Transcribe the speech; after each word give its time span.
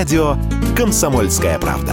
радио 0.00 0.34
«Комсомольская 0.78 1.58
правда». 1.58 1.92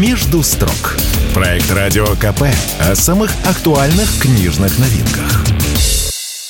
«Между 0.00 0.42
строк»– 0.42 0.96
проект 1.34 1.70
Радио 1.70 2.06
КП 2.14 2.44
о 2.80 2.94
самых 2.94 3.30
актуальных 3.44 4.08
книжных 4.18 4.78
новинках. 4.78 5.44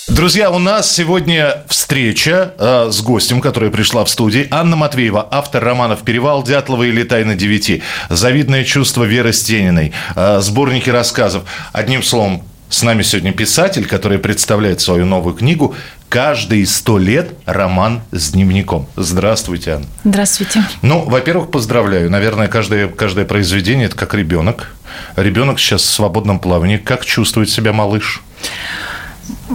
Друзья, 0.06 0.52
у 0.52 0.60
нас 0.60 0.92
сегодня 0.92 1.64
встреча 1.66 2.54
э, 2.56 2.90
с 2.92 3.02
гостем, 3.02 3.40
которая 3.40 3.72
пришла 3.72 4.04
в 4.04 4.08
студии. 4.08 4.46
Анна 4.52 4.76
Матвеева, 4.76 5.26
автор 5.28 5.64
романов 5.64 6.02
«Перевал 6.02 6.44
Дятлова» 6.44 6.84
и 6.84 6.92
«Летай 6.92 7.24
на 7.24 7.34
девяти», 7.34 7.82
«Завидное 8.10 8.62
чувство» 8.62 9.02
Веры 9.02 9.32
Стениной, 9.32 9.92
э, 10.14 10.38
сборники 10.40 10.88
рассказов. 10.88 11.42
Одним 11.72 12.04
словом, 12.04 12.44
с 12.68 12.82
нами 12.82 13.02
сегодня 13.02 13.32
писатель, 13.32 13.86
который 13.86 14.18
представляет 14.18 14.80
свою 14.80 15.06
новую 15.06 15.34
книгу 15.34 15.74
«Каждые 16.08 16.66
сто 16.66 16.98
лет. 16.98 17.32
Роман 17.46 18.02
с 18.10 18.30
дневником». 18.32 18.88
Здравствуйте, 18.96 19.72
Анна. 19.72 19.86
Здравствуйте. 20.04 20.64
Ну, 20.82 21.04
во-первых, 21.04 21.50
поздравляю. 21.50 22.10
Наверное, 22.10 22.48
каждое, 22.48 22.88
каждое 22.88 23.24
произведение– 23.24 23.86
это 23.88 23.96
как 23.96 24.14
ребенок. 24.14 24.74
Ребенок 25.16 25.58
сейчас 25.60 25.82
в 25.82 25.86
свободном 25.90 26.38
плавании. 26.38 26.76
Как 26.76 27.04
чувствует 27.04 27.50
себя 27.50 27.72
малыш? 27.72 28.22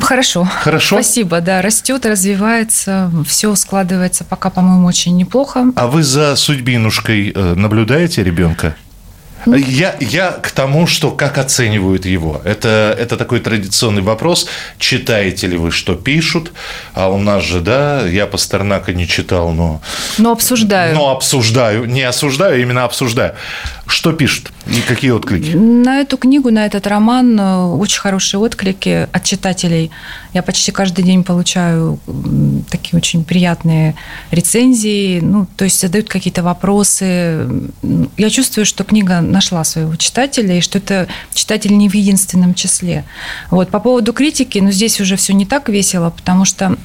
Хорошо. 0.01 0.45
Хорошо? 0.45 0.95
Спасибо, 0.95 1.41
да. 1.41 1.62
Растет, 1.62 2.05
развивается, 2.05 3.12
все 3.25 3.55
складывается 3.55 4.23
пока, 4.23 4.49
по-моему, 4.49 4.87
очень 4.87 5.15
неплохо. 5.15 5.65
А 5.75 5.87
вы 5.87 6.03
за 6.03 6.35
судьбинушкой 6.35 7.31
э, 7.34 7.53
наблюдаете 7.55 8.23
ребенка? 8.23 8.75
Я, 9.45 9.95
я 9.99 10.31
к 10.31 10.51
тому, 10.51 10.87
что 10.87 11.11
как 11.11 11.37
оценивают 11.37 12.05
его. 12.05 12.41
Это, 12.43 12.95
это 12.97 13.17
такой 13.17 13.39
традиционный 13.39 14.01
вопрос. 14.01 14.47
Читаете 14.77 15.47
ли 15.47 15.57
вы, 15.57 15.71
что 15.71 15.95
пишут? 15.95 16.51
А 16.93 17.09
у 17.09 17.17
нас 17.17 17.43
же, 17.43 17.59
да, 17.59 18.05
я 18.07 18.27
Пастернака 18.27 18.93
не 18.93 19.07
читал, 19.07 19.51
но... 19.51 19.81
Но 20.17 20.31
обсуждаю. 20.31 20.95
Но 20.95 21.09
обсуждаю. 21.12 21.85
Не 21.85 22.03
осуждаю, 22.03 22.55
а 22.55 22.57
именно 22.57 22.84
обсуждаю. 22.84 23.35
Что 23.91 24.13
пишут 24.13 24.53
и 24.67 24.79
какие 24.81 25.11
отклики? 25.11 25.55
На 25.55 25.99
эту 25.99 26.17
книгу, 26.17 26.49
на 26.49 26.65
этот 26.65 26.87
роман 26.87 27.37
э, 27.37 27.65
очень 27.65 27.99
хорошие 27.99 28.39
отклики 28.39 29.09
от 29.11 29.23
читателей. 29.25 29.91
Я 30.34 30.41
почти 30.43 30.71
каждый 30.71 31.03
день 31.03 31.25
получаю 31.25 31.99
такие 32.69 32.95
очень 32.95 33.25
приятные 33.25 33.95
рецензии, 34.31 35.19
ну, 35.19 35.45
то 35.57 35.65
есть 35.65 35.81
задают 35.81 36.07
какие-то 36.07 36.41
вопросы. 36.41 37.47
Я 38.17 38.29
чувствую, 38.29 38.65
что 38.65 38.85
книга 38.85 39.19
нашла 39.19 39.65
своего 39.65 39.95
читателя, 39.97 40.57
и 40.57 40.62
что 40.62 40.77
это 40.77 41.07
читатель 41.34 41.77
не 41.77 41.89
в 41.89 41.93
единственном 41.93 42.53
числе. 42.53 43.03
Вот. 43.49 43.71
По 43.71 43.81
поводу 43.81 44.13
критики, 44.13 44.59
ну, 44.59 44.71
здесь 44.71 45.01
уже 45.01 45.17
все 45.17 45.34
не 45.34 45.45
так 45.45 45.67
весело, 45.67 46.12
потому 46.12 46.45
что 46.45 46.77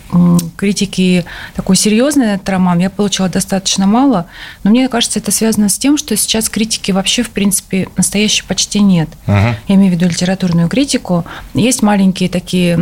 критики 0.56 1.24
такой 1.54 1.76
серьезной 1.76 2.26
на 2.26 2.34
этот 2.34 2.48
роман 2.48 2.80
я 2.80 2.90
получила 2.90 3.28
достаточно 3.28 3.86
мало, 3.86 4.26
но 4.64 4.70
мне 4.70 4.88
кажется, 4.88 5.20
это 5.20 5.30
связано 5.30 5.68
с 5.68 5.78
тем, 5.78 5.96
что 5.98 6.16
сейчас 6.16 6.48
критики 6.48 6.90
вообще, 6.96 7.22
в 7.22 7.30
принципе, 7.30 7.88
настоящей 7.96 8.42
почти 8.46 8.80
нет. 8.80 9.08
Uh-huh. 9.26 9.54
Я 9.68 9.74
имею 9.76 9.92
в 9.92 9.94
виду 9.96 10.08
литературную 10.08 10.68
критику. 10.68 11.24
Есть 11.54 11.82
маленькие 11.82 12.28
такие 12.28 12.76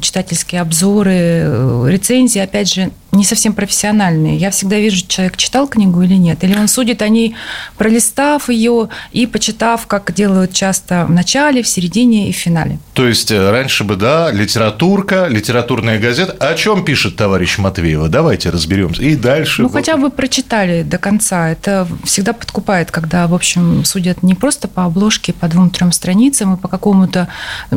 читательские 0.00 0.60
обзоры, 0.60 1.14
э, 1.14 1.86
рецензии, 1.88 2.40
опять 2.40 2.72
же, 2.72 2.90
не 3.14 3.24
совсем 3.24 3.52
профессиональные. 3.52 4.36
Я 4.36 4.50
всегда 4.50 4.76
вижу, 4.76 5.06
человек 5.06 5.36
читал 5.36 5.66
книгу 5.66 6.02
или 6.02 6.14
нет. 6.14 6.42
Или 6.44 6.56
он 6.56 6.68
судит 6.68 7.02
о 7.02 7.08
ней, 7.08 7.34
пролистав 7.76 8.48
ее 8.48 8.88
и 9.12 9.26
почитав, 9.26 9.86
как 9.86 10.12
делают 10.12 10.52
часто 10.52 11.06
в 11.06 11.10
начале, 11.10 11.62
в 11.62 11.68
середине 11.68 12.28
и 12.28 12.32
в 12.32 12.36
финале. 12.36 12.78
То 12.94 13.06
есть 13.06 13.30
э, 13.30 13.50
раньше 13.50 13.84
бы, 13.84 13.96
да, 13.96 14.30
литературка, 14.30 15.26
литературная 15.28 15.98
газета. 15.98 16.32
О 16.32 16.54
чем 16.54 16.84
пишет 16.84 17.16
товарищ 17.16 17.58
Матвеева? 17.58 18.08
Давайте 18.08 18.50
разберемся. 18.50 19.02
И 19.02 19.16
дальше. 19.16 19.62
Ну, 19.62 19.68
хотя 19.68 19.96
бы 19.96 20.10
прочитали 20.10 20.82
до 20.82 20.98
конца. 20.98 21.50
Это 21.50 21.86
всегда 22.04 22.32
подкупает, 22.32 22.90
когда, 22.90 23.26
в 23.26 23.34
общем, 23.34 23.84
судят 23.84 24.22
не 24.22 24.34
просто 24.34 24.68
по 24.68 24.84
обложке, 24.84 25.32
по 25.32 25.48
двум-трем 25.48 25.92
страницам 25.92 26.54
и 26.54 26.56
по 26.56 26.68
какому-то 26.68 27.28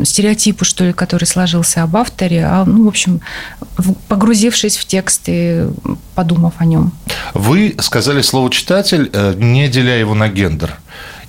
стереотипу, 0.03 0.65
что 0.65 0.85
ли, 0.85 0.93
который 0.93 1.25
сложился 1.25 1.83
об 1.83 1.95
авторе, 1.95 2.45
а, 2.45 2.65
ну, 2.65 2.85
в 2.85 2.87
общем, 2.87 3.21
погрузившись 4.07 4.77
в 4.77 4.85
текст 4.85 5.26
и 5.27 5.67
подумав 6.15 6.53
о 6.57 6.65
нем. 6.65 6.91
Вы 7.33 7.75
сказали 7.79 8.21
слово 8.21 8.49
«читатель», 8.49 9.09
э, 9.13 9.33
не 9.35 9.67
деля 9.67 9.97
его 9.97 10.13
на 10.13 10.29
гендер. 10.29 10.77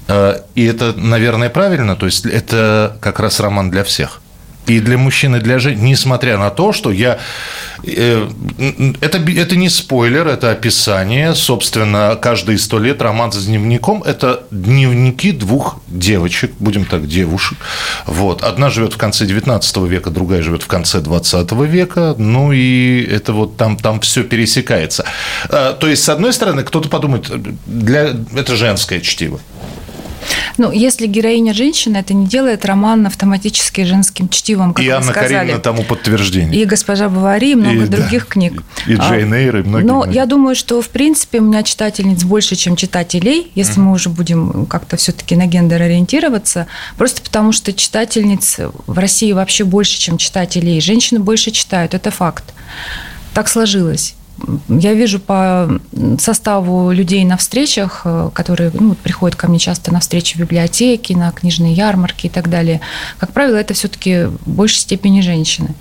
Э, 0.09 0.41
и 0.54 0.64
это, 0.64 0.92
наверное, 0.97 1.50
правильно, 1.50 1.97
то 1.97 2.06
есть 2.06 2.26
это 2.26 2.97
как 3.00 3.20
раз 3.20 3.41
роман 3.41 3.70
для 3.70 3.84
всех 3.84 4.20
и 4.69 4.81
для 4.81 4.99
мужчин, 4.99 5.37
и 5.37 5.41
для 5.41 5.59
женщин, 5.59 5.84
несмотря 5.84 6.39
на 6.39 6.51
то, 6.51 6.73
что 6.73 6.91
я... 6.91 7.19
Э, 7.84 8.29
это, 9.01 9.19
это 9.19 9.56
не 9.56 9.69
спойлер, 9.69 10.27
это 10.27 10.51
описание. 10.51 11.34
Собственно, 11.34 12.19
каждые 12.21 12.59
сто 12.59 12.79
лет 12.79 13.01
роман 13.03 13.33
с 13.33 13.47
дневником– 13.47 14.03
это 14.06 14.43
дневники 14.51 15.33
двух 15.33 15.81
девочек, 15.89 16.53
будем 16.59 16.84
так, 16.84 17.06
девушек. 17.06 17.59
Вот. 18.06 18.43
Одна 18.43 18.71
живет 18.71 18.95
в 18.95 18.97
конце 18.97 19.27
19 19.27 19.77
века, 19.89 20.11
другая 20.11 20.43
живет 20.43 20.62
в 20.62 20.67
конце 20.67 21.00
20 21.00 21.53
века. 21.53 22.15
Ну, 22.19 22.53
и 22.53 23.03
это 23.05 23.33
вот 23.33 23.56
там, 23.56 23.77
там 23.77 24.00
все 24.00 24.23
пересекается. 24.23 25.05
Э, 25.49 25.75
то 25.79 25.89
есть, 25.89 26.05
с 26.05 26.09
одной 26.09 26.33
стороны, 26.33 26.62
кто-то 26.62 26.89
подумает, 26.89 27.31
для... 27.67 28.15
это 28.35 28.56
женское 28.56 29.00
чтиво. 29.00 29.41
Ну, 30.56 30.73
если 30.73 31.06
героиня 31.06 31.55
женщина, 31.55 31.99
это 31.99 32.15
не 32.15 32.27
делает 32.27 32.65
роман 32.65 33.06
автоматически 33.06 33.83
женским 33.84 34.29
чтивом, 34.29 34.75
как 34.75 34.84
и 34.84 34.89
Анна 34.89 35.12
сказали. 35.12 35.34
Каренина 35.34 35.59
тому 35.59 35.84
подтверждение. 35.84 36.61
И 36.61 36.65
«Госпожа 36.65 37.09
Бавари», 37.09 37.53
и 37.53 37.55
много 37.55 37.84
и, 37.84 37.87
других 37.87 38.25
да, 38.25 38.31
книг. 38.31 38.62
И 38.87 38.95
Джейн 38.95 39.33
Эйр, 39.33 39.59
и 39.59 39.62
многие. 39.62 39.87
Но 39.87 39.95
многие. 39.99 40.15
я 40.15 40.27
думаю, 40.27 40.56
что, 40.56 40.83
в 40.83 40.89
принципе, 40.89 41.39
у 41.39 41.45
меня 41.45 41.62
читательниц 41.62 42.25
больше, 42.25 42.56
чем 42.56 42.77
читателей, 42.77 43.53
если 43.55 43.75
mm-hmm. 43.75 43.81
мы 43.81 43.93
уже 43.93 44.09
будем 44.09 44.67
как-то 44.67 44.97
все 44.97 45.12
таки 45.12 45.37
на 45.37 45.47
гендер 45.47 45.81
ориентироваться, 45.83 46.67
просто 46.97 47.23
потому 47.23 47.53
что 47.53 47.73
читательниц 47.73 48.59
в 48.87 48.99
России 48.99 49.33
вообще 49.33 49.65
больше, 49.65 49.99
чем 49.99 50.19
читателей. 50.19 50.81
Женщины 50.81 51.21
больше 51.21 51.50
читают, 51.50 51.95
это 51.95 52.11
факт. 52.11 52.45
Так 53.35 53.49
сложилось 53.49 54.15
я 54.69 54.94
вижу 54.94 55.19
по 55.19 55.69
составу 56.19 56.91
людей 56.93 57.25
на 57.25 57.37
встречах, 57.37 58.03
э, 58.04 58.31
которые 58.32 58.71
ну, 58.72 58.94
приходят 58.94 59.37
ко 59.37 59.49
мне 59.49 59.59
часто 59.59 59.93
на 59.93 60.00
встречи 60.00 60.37
в 60.37 60.41
библиотеки, 60.41 61.12
на 61.12 61.31
книжные 61.32 61.75
ярмарки 61.75 62.26
и 62.26 62.31
так 62.31 62.49
далее, 62.49 62.81
как 63.19 63.32
правило, 63.32 63.56
это 63.56 63.75
все-таки 63.75 64.25
в 64.25 64.50
большей 64.50 64.78
степени 64.81 65.21
женщины. 65.21 65.75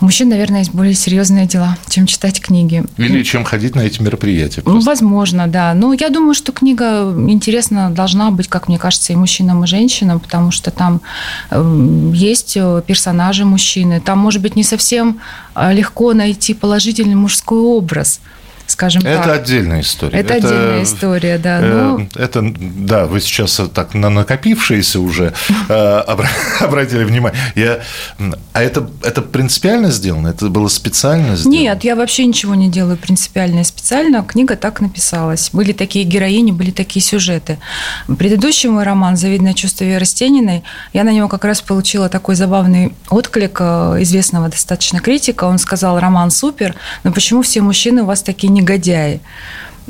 У 0.00 0.06
мужчин, 0.06 0.28
наверное, 0.30 0.60
есть 0.60 0.72
более 0.72 0.94
серьезные 0.94 1.46
дела, 1.46 1.76
чем 1.88 2.06
читать 2.06 2.40
книги. 2.40 2.84
Или 2.96 3.22
чем 3.22 3.44
ходить 3.44 3.74
на 3.74 3.80
эти 3.80 4.00
мероприятия. 4.00 4.62
Просто. 4.62 4.88
Возможно, 4.88 5.46
да. 5.46 5.74
Но 5.74 5.92
я 5.92 6.08
думаю, 6.08 6.34
что 6.34 6.52
книга 6.52 7.12
интересна 7.28 7.90
должна 7.90 8.30
быть, 8.30 8.48
как 8.48 8.68
мне 8.68 8.78
кажется, 8.78 9.12
и 9.12 9.16
мужчинам, 9.16 9.64
и 9.64 9.66
женщинам, 9.66 10.18
потому 10.18 10.50
что 10.50 10.70
там 10.70 11.02
эм, 11.50 12.12
есть 12.12 12.56
э, 12.56 12.82
персонажи 12.86 13.44
мужчины. 13.44 14.00
Там, 14.00 14.18
может 14.18 14.40
быть, 14.40 14.56
не 14.56 14.64
совсем 14.64 15.20
э, 15.54 15.72
легко 15.74 16.14
найти 16.14 16.54
положительный 16.54 17.16
мужской 17.16 17.58
образ– 17.58 18.20
скажем 18.80 19.02
это 19.02 19.16
так. 19.16 19.26
Это 19.26 19.34
отдельная 19.34 19.80
история. 19.82 20.18
Это, 20.18 20.34
это 20.34 20.46
отдельная 20.46 20.82
история, 20.84 21.38
да. 21.38 21.60
Э, 21.60 21.74
но... 21.74 22.06
Это, 22.14 22.54
да, 22.58 23.06
вы 23.06 23.20
сейчас 23.20 23.60
так 23.74 23.92
на 23.92 24.08
накопившиеся 24.08 25.00
уже 25.00 25.34
э, 25.68 25.74
обратили 26.60 27.04
внимание. 27.04 27.38
Я, 27.54 27.80
а 28.54 28.62
это, 28.62 28.88
это 29.02 29.20
принципиально 29.20 29.90
сделано? 29.90 30.28
Это 30.28 30.48
было 30.48 30.68
специально 30.68 31.36
сделано? 31.36 31.58
Нет, 31.58 31.84
я 31.84 31.94
вообще 31.94 32.24
ничего 32.24 32.54
не 32.54 32.70
делаю 32.70 32.96
принципиально 32.96 33.60
и 33.60 33.64
специально. 33.64 34.22
Книга 34.22 34.56
так 34.56 34.80
написалась. 34.80 35.50
Были 35.52 35.72
такие 35.72 36.06
героини, 36.06 36.52
были 36.52 36.70
такие 36.70 37.02
сюжеты. 37.02 37.58
Предыдущий 38.18 38.70
мой 38.70 38.84
роман 38.84 39.16
«Завидное 39.18 39.52
чувство 39.52 39.84
Веры 39.84 40.06
Стениной», 40.06 40.62
я 40.94 41.04
на 41.04 41.12
него 41.12 41.28
как 41.28 41.44
раз 41.44 41.60
получила 41.60 42.08
такой 42.08 42.34
забавный 42.34 42.94
отклик 43.10 43.58
э, 43.60 43.96
известного 44.00 44.48
достаточно 44.48 45.00
критика. 45.00 45.44
Он 45.44 45.58
сказал, 45.58 46.00
роман 46.00 46.30
супер, 46.30 46.74
но 47.04 47.12
почему 47.12 47.42
все 47.42 47.60
мужчины 47.60 48.02
у 48.02 48.06
вас 48.06 48.22
такие 48.22 48.50
негодяи. 48.70 49.20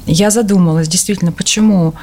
Я 0.06 0.30
задумалась, 0.30 0.88
действительно, 0.88 1.32
почему 1.32 1.94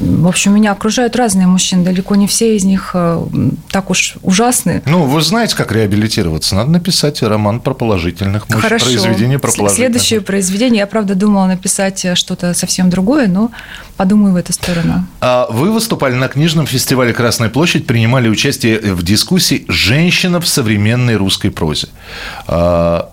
в 0.00 0.26
общем, 0.26 0.54
меня 0.54 0.72
окружают 0.72 1.14
разные 1.14 1.46
мужчины, 1.46 1.84
далеко 1.84 2.16
не 2.16 2.26
все 2.26 2.56
из 2.56 2.64
них 2.64 2.90
э, 2.94 3.24
так 3.70 3.90
уж 3.90 4.16
ужасны. 4.22 4.82
Ну, 4.86 5.04
вы 5.04 5.22
знаете, 5.22 5.54
как 5.54 5.72
реабилитироваться. 5.72 6.56
Надо 6.56 6.70
написать 6.70 7.22
роман 7.22 7.60
про 7.60 7.74
положительных 7.74 8.48
мужчин, 8.48 8.60
Хорошо. 8.60 8.86
произведение 8.86 9.38
про 9.38 9.52
положительных. 9.52 9.74
Следующее 9.74 10.20
произведение, 10.20 10.80
я, 10.80 10.86
правда, 10.86 11.14
думала 11.14 11.46
написать 11.46 12.06
что-то 12.14 12.54
совсем 12.54 12.90
другое, 12.90 13.28
но 13.28 13.50
подумаю 13.96 14.34
в 14.34 14.36
эту 14.36 14.52
сторону. 14.52 15.06
А 15.20 15.46
вы 15.50 15.70
выступали 15.70 16.14
на 16.14 16.28
книжном 16.28 16.66
фестивале 16.66 17.12
«Красная 17.12 17.48
площадь», 17.48 17.86
принимали 17.86 18.28
участие 18.28 18.80
в 18.80 19.02
дискуссии 19.04 19.64
«Женщина 19.68 20.40
в 20.40 20.48
современной 20.48 21.14
русской 21.14 21.50
прозе». 21.50 21.88
А, 22.48 23.10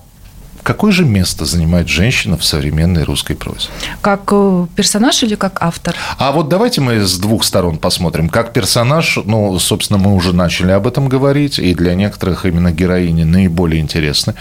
Какое 0.64 0.92
же 0.92 1.06
место 1.06 1.46
занимает 1.46 1.88
женщина 1.88 2.38
в 2.38 2.46
современной 2.46 3.04
русской 3.04 3.36
прозе? 3.36 3.70
Как 4.02 4.22
э, 4.32 4.68
персонаж 4.76 5.24
или 5.24 5.36
как 5.36 5.62
автор? 5.62 5.96
А 6.18 6.32
вот 6.32 6.50
давайте 6.50 6.82
мы 6.82 7.00
с 7.02 7.18
двух 7.18 7.44
сторон 7.44 7.78
посмотрим. 7.78 8.30
Как 8.30 8.54
персонаж, 8.54 9.18
ну, 9.26 9.58
собственно, 9.60 9.98
мы 9.98 10.14
уже 10.14 10.34
начали 10.34 10.72
об 10.72 10.86
этом 10.88 11.10
говорить, 11.10 11.60
и 11.60 11.74
для 11.74 11.96
некоторых 11.96 12.46
именно 12.46 12.72
героини 12.72 13.24
наиболее 13.24 13.82
интересны, 13.82 14.36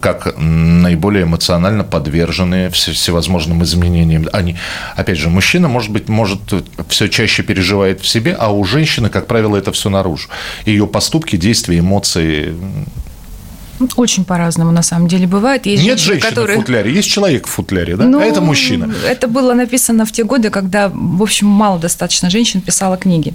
как 0.00 0.34
наиболее 0.38 1.24
эмоционально 1.24 1.84
подвержены 1.84 2.70
всевозможным 2.70 3.62
изменениям. 3.62 4.26
Они, 4.32 4.56
опять 4.96 5.18
же, 5.18 5.28
мужчина, 5.28 5.68
может 5.68 5.90
быть, 5.90 6.08
может 6.08 6.40
все 6.88 7.08
чаще 7.08 7.42
переживает 7.42 8.00
в 8.00 8.08
себе, 8.08 8.34
а 8.38 8.50
у 8.50 8.64
женщины, 8.64 9.08
как 9.08 9.26
правило, 9.26 9.56
это 9.56 9.72
все 9.72 9.90
наружу. 9.90 10.28
Ее 10.64 10.86
поступки, 10.86 11.36
действия, 11.36 11.78
эмоции 11.78 12.54
очень 13.96 14.24
по-разному, 14.24 14.70
на 14.70 14.82
самом 14.82 15.08
деле, 15.08 15.26
бывает. 15.26 15.66
Есть 15.66 15.84
Нет 15.84 15.98
женщины 15.98 16.30
которые... 16.30 16.58
в 16.58 16.60
футляре, 16.60 16.92
есть 16.92 17.08
человек 17.08 17.46
в 17.46 17.50
футляре, 17.50 17.96
да? 17.96 18.04
Ну, 18.04 18.20
а 18.20 18.24
это 18.24 18.40
мужчина. 18.40 18.92
Это 19.06 19.28
было 19.28 19.54
написано 19.54 20.06
в 20.06 20.12
те 20.12 20.24
годы, 20.24 20.50
когда, 20.50 20.90
в 20.92 21.22
общем, 21.22 21.46
мало 21.46 21.78
достаточно 21.78 22.30
женщин 22.30 22.60
писала 22.60 22.96
книги. 22.96 23.34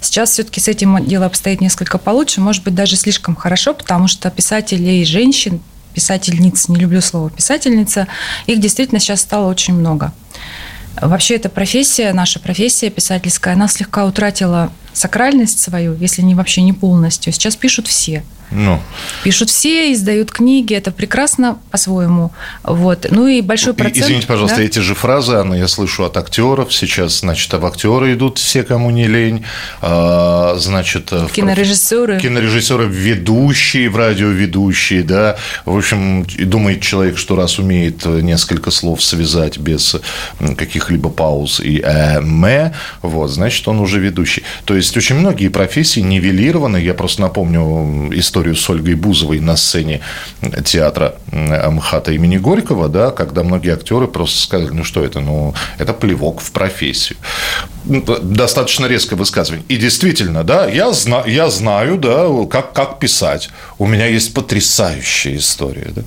Сейчас 0.00 0.32
все-таки 0.32 0.60
с 0.60 0.68
этим 0.68 1.04
дело 1.04 1.26
обстоит 1.26 1.60
несколько 1.60 1.98
получше, 1.98 2.40
может 2.40 2.62
быть, 2.62 2.74
даже 2.74 2.96
слишком 2.96 3.36
хорошо, 3.36 3.74
потому 3.74 4.08
что 4.08 4.30
писателей 4.30 5.04
женщин, 5.04 5.60
писательниц, 5.94 6.68
не 6.68 6.76
люблю 6.76 7.00
слово 7.00 7.30
писательница, 7.30 8.06
их 8.46 8.60
действительно 8.60 9.00
сейчас 9.00 9.20
стало 9.20 9.48
очень 9.48 9.74
много. 9.74 10.12
Вообще 11.00 11.36
эта 11.36 11.48
профессия, 11.48 12.12
наша 12.12 12.40
профессия 12.40 12.90
писательская, 12.90 13.54
она 13.54 13.68
слегка 13.68 14.04
утратила 14.04 14.72
сакральность 14.92 15.60
свою, 15.60 15.94
если 15.94 16.22
не 16.22 16.34
вообще 16.34 16.62
не 16.62 16.72
полностью. 16.72 17.32
Сейчас 17.32 17.56
пишут 17.56 17.86
все– 17.86 18.24
ну. 18.50 18.80
Пишут 19.22 19.50
все, 19.50 19.92
издают 19.92 20.32
книги, 20.32 20.74
это 20.74 20.90
прекрасно 20.90 21.58
по-своему. 21.70 22.32
Вот. 22.62 23.06
Ну 23.10 23.26
и 23.26 23.40
большой 23.40 23.74
процент... 23.74 24.06
Извините, 24.06 24.26
пожалуйста, 24.26 24.58
да? 24.58 24.62
эти 24.62 24.78
же 24.80 24.94
фразы, 24.94 25.34
Анна, 25.34 25.54
я 25.54 25.68
слышу 25.68 26.04
от 26.04 26.16
актеров 26.16 26.74
сейчас, 26.74 27.20
значит, 27.20 27.52
в 27.52 27.64
актеры 27.64 28.14
идут 28.14 28.38
все, 28.38 28.62
кому 28.62 28.90
не 28.90 29.06
лень, 29.06 29.44
а, 29.80 30.56
значит... 30.58 31.12
Кинорежиссеры. 31.32 32.18
Кинорежиссеры, 32.18 32.86
ведущие, 32.86 33.88
в 33.88 33.96
радиоведущие, 33.96 35.02
да. 35.02 35.36
В 35.64 35.76
общем, 35.76 36.26
думает 36.38 36.82
человек, 36.82 37.18
что 37.18 37.36
раз 37.36 37.58
умеет 37.58 38.04
несколько 38.04 38.70
слов 38.70 39.02
связать 39.02 39.58
без 39.58 39.96
каких-либо 40.56 41.10
пауз 41.10 41.60
и 41.60 41.80
э, 41.80 42.20
мэ, 42.20 42.72
вот, 43.02 43.28
значит, 43.28 43.66
он 43.68 43.80
уже 43.80 44.00
ведущий. 44.00 44.42
То 44.64 44.74
есть, 44.74 44.96
очень 44.96 45.16
многие 45.16 45.48
профессии 45.48 46.00
нивелированы. 46.00 46.78
Я 46.78 46.94
просто 46.94 47.22
напомню 47.22 48.10
историю 48.12 48.39
историю 48.40 48.56
с 48.56 48.70
Ольгой 48.70 48.94
Бузовой 48.94 49.40
на 49.40 49.56
сцене 49.56 50.00
театра 50.64 51.16
МХАТа 51.30 52.12
имени 52.12 52.38
Горького, 52.38 52.88
да, 52.88 53.10
когда 53.10 53.42
многие 53.42 53.74
актеры 53.74 54.06
просто 54.06 54.40
сказали, 54.40 54.70
ну 54.70 54.84
что 54.84 55.04
это, 55.04 55.20
ну 55.20 55.54
это 55.78 55.92
плевок 55.92 56.40
в 56.40 56.50
профессию. 56.50 57.18
Ну, 57.84 58.02
достаточно 58.22 58.86
резкое 58.86 59.16
высказывание. 59.16 59.64
И 59.68 59.76
действительно, 59.76 60.44
да, 60.44 60.66
я, 60.66 60.92
зна, 60.92 61.22
я 61.26 61.50
знаю, 61.50 61.98
да, 61.98 62.28
как, 62.50 62.72
как 62.72 62.98
писать. 62.98 63.50
У 63.78 63.86
меня 63.86 64.06
есть 64.06 64.34
потрясающая 64.34 65.36
история. 65.36 65.90
Да. 65.94 66.02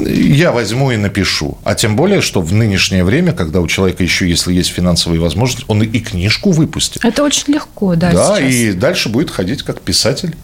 Я 0.00 0.52
возьму 0.52 0.90
и 0.92 0.96
напишу. 0.96 1.58
А 1.64 1.74
тем 1.74 1.96
более, 1.96 2.20
что 2.20 2.40
в 2.40 2.52
нынешнее 2.52 3.04
время, 3.04 3.32
когда 3.32 3.60
у 3.60 3.66
человека 3.66 4.02
еще, 4.02 4.28
если 4.28 4.52
есть 4.52 4.70
финансовые 4.70 5.20
возможности, 5.20 5.64
он 5.68 5.82
и 5.82 6.00
книжку 6.00 6.50
выпустит. 6.52 7.04
Это 7.04 7.22
очень 7.22 7.52
легко, 7.52 7.94
да. 7.94 8.12
Да, 8.12 8.36
сейчас. 8.38 8.52
и 8.52 8.72
дальше 8.72 9.08
будет 9.08 9.30
ходить 9.30 9.62
как 9.62 9.80
писатель. 9.80 10.34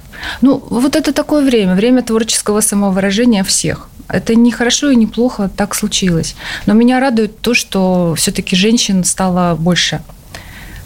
Ну, 0.40 0.62
вот 0.70 0.96
это 0.96 1.12
такое 1.12 1.44
время, 1.44 1.74
время 1.74 2.02
творческого 2.02 2.60
самовыражения 2.60 3.44
всех. 3.44 3.88
Это 4.08 4.34
не 4.34 4.50
хорошо 4.50 4.90
и 4.90 4.96
не 4.96 5.06
плохо, 5.06 5.50
так 5.56 5.74
случилось. 5.74 6.34
Но 6.66 6.74
меня 6.74 7.00
радует 7.00 7.40
то, 7.40 7.54
что 7.54 8.14
все-таки 8.16 8.56
женщин 8.56 9.04
стало 9.04 9.54
больше 9.54 10.02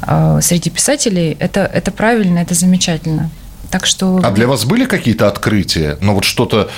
э, 0.02 0.38
среди 0.42 0.70
писателей. 0.70 1.36
Это, 1.40 1.60
это 1.60 1.90
правильно, 1.90 2.38
это 2.38 2.54
замечательно. 2.54 3.30
Так 3.70 3.86
что... 3.86 4.20
А 4.22 4.30
для 4.30 4.46
вас 4.46 4.64
были 4.64 4.84
какие-то 4.84 5.26
открытия? 5.26 5.98
Ну, 6.00 6.14
вот 6.14 6.24
что-то 6.24 6.70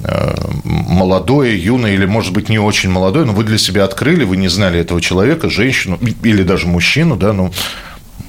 э, 0.00 0.34
молодое, 0.64 1.62
юное 1.62 1.94
или, 1.94 2.04
может 2.04 2.32
быть, 2.32 2.48
не 2.48 2.58
очень 2.58 2.90
молодое, 2.90 3.24
но 3.24 3.32
вы 3.32 3.44
для 3.44 3.58
себя 3.58 3.84
открыли, 3.84 4.24
вы 4.24 4.36
не 4.36 4.48
знали 4.48 4.78
этого 4.78 5.00
человека, 5.00 5.48
женщину 5.48 5.98
или 6.22 6.42
даже 6.42 6.66
мужчину, 6.66 7.16
да, 7.16 7.32
ну, 7.32 7.50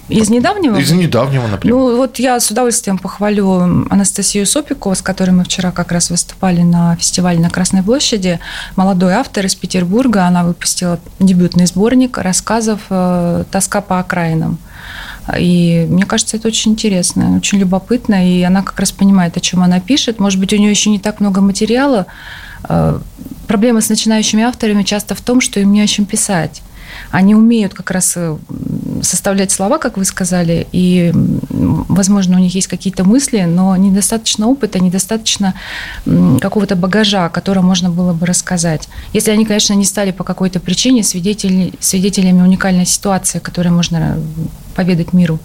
из 0.08 0.30
недавнего? 0.30 0.78
Из 0.78 0.92
недавнего, 0.92 1.48
например. 1.48 1.76
Ну, 1.76 1.98
вот 1.98 2.20
я 2.20 2.40
с 2.40 2.52
удовольствием 2.52 2.98
похвалю 2.98 3.86
Анастасию 3.90 4.46
Сопикову, 4.46 4.94
с 4.94 5.02
которой 5.02 5.32
мы 5.32 5.44
вчера 5.44 5.72
как 5.72 5.92
раз 5.92 6.12
выступали 6.12 6.62
на 6.62 6.96
фестивале 6.96 7.40
на 7.40 7.50
Красной 7.50 7.82
площади. 7.82 8.40
Молодой 8.76 9.14
автор 9.14 9.46
из 9.46 9.56
Петербурга. 9.56 10.26
Она 10.26 10.44
выпустила 10.44 11.00
дебютный 11.20 11.66
сборник 11.66 12.18
рассказов 12.20 12.82
э, 12.90 13.46
«Тоска 13.50 13.82
по 13.82 14.00
окраинам». 14.00 14.60
И 15.40 15.88
мне 15.90 16.06
кажется, 16.06 16.38
это 16.38 16.50
очень 16.50 16.74
интересно, 16.74 17.38
очень 17.38 17.58
любопытно. 17.58 18.30
И 18.30 18.44
она 18.44 18.62
как 18.62 18.80
раз 18.80 18.92
понимает, 18.92 19.36
о 19.38 19.40
чем 19.40 19.64
она 19.64 19.80
пишет. 19.80 20.20
Может 20.20 20.40
быть, 20.40 20.54
у 20.54 20.58
нее 20.58 20.70
еще 20.70 20.92
не 20.92 21.00
так 21.00 21.20
много 21.20 21.42
материала. 21.42 22.06
Э, 22.70 23.00
проблема 23.48 23.82
с 23.82 23.90
начинающими 23.90 24.44
авторами 24.44 24.84
часто 24.84 25.16
в 25.16 25.22
том, 25.22 25.42
что 25.42 25.60
им 25.60 25.74
не 25.74 25.82
о 25.82 25.88
чем 25.88 26.06
писать 26.06 26.62
они 27.12 27.36
умеют 27.36 27.74
как 27.74 27.92
раз 27.92 28.14
э, 28.16 28.38
составлять 29.06 29.52
слова, 29.52 29.78
как 29.78 29.98
вы 29.98 30.06
сказали, 30.06 30.68
и, 30.72 31.12
возможно, 31.14 32.38
у 32.38 32.40
них 32.40 32.54
есть 32.56 32.68
какие-то 32.68 33.04
мысли, 33.04 33.42
но 33.42 33.76
недостаточно 33.76 34.48
опыта, 34.48 34.80
недостаточно 34.80 35.54
какого-то 36.42 36.76
багажа, 36.76 37.26
о 37.26 37.30
котором 37.30 37.66
можно 37.66 37.90
было 37.90 38.14
бы 38.14 38.26
рассказать. 38.26 38.88
Если 39.14 39.32
они, 39.32 39.46
конечно, 39.46 39.74
не 39.74 39.86
стали 39.86 40.12
по 40.12 40.24
какой-то 40.24 40.60
причине 40.60 41.04
свидетель, 41.04 41.74
свидетелями 41.80 42.42
уникальной 42.42 42.86
ситуации, 42.86 43.40
которую 43.40 43.74
можно 43.74 44.18
поведать 44.76 45.14
миру. 45.14 45.40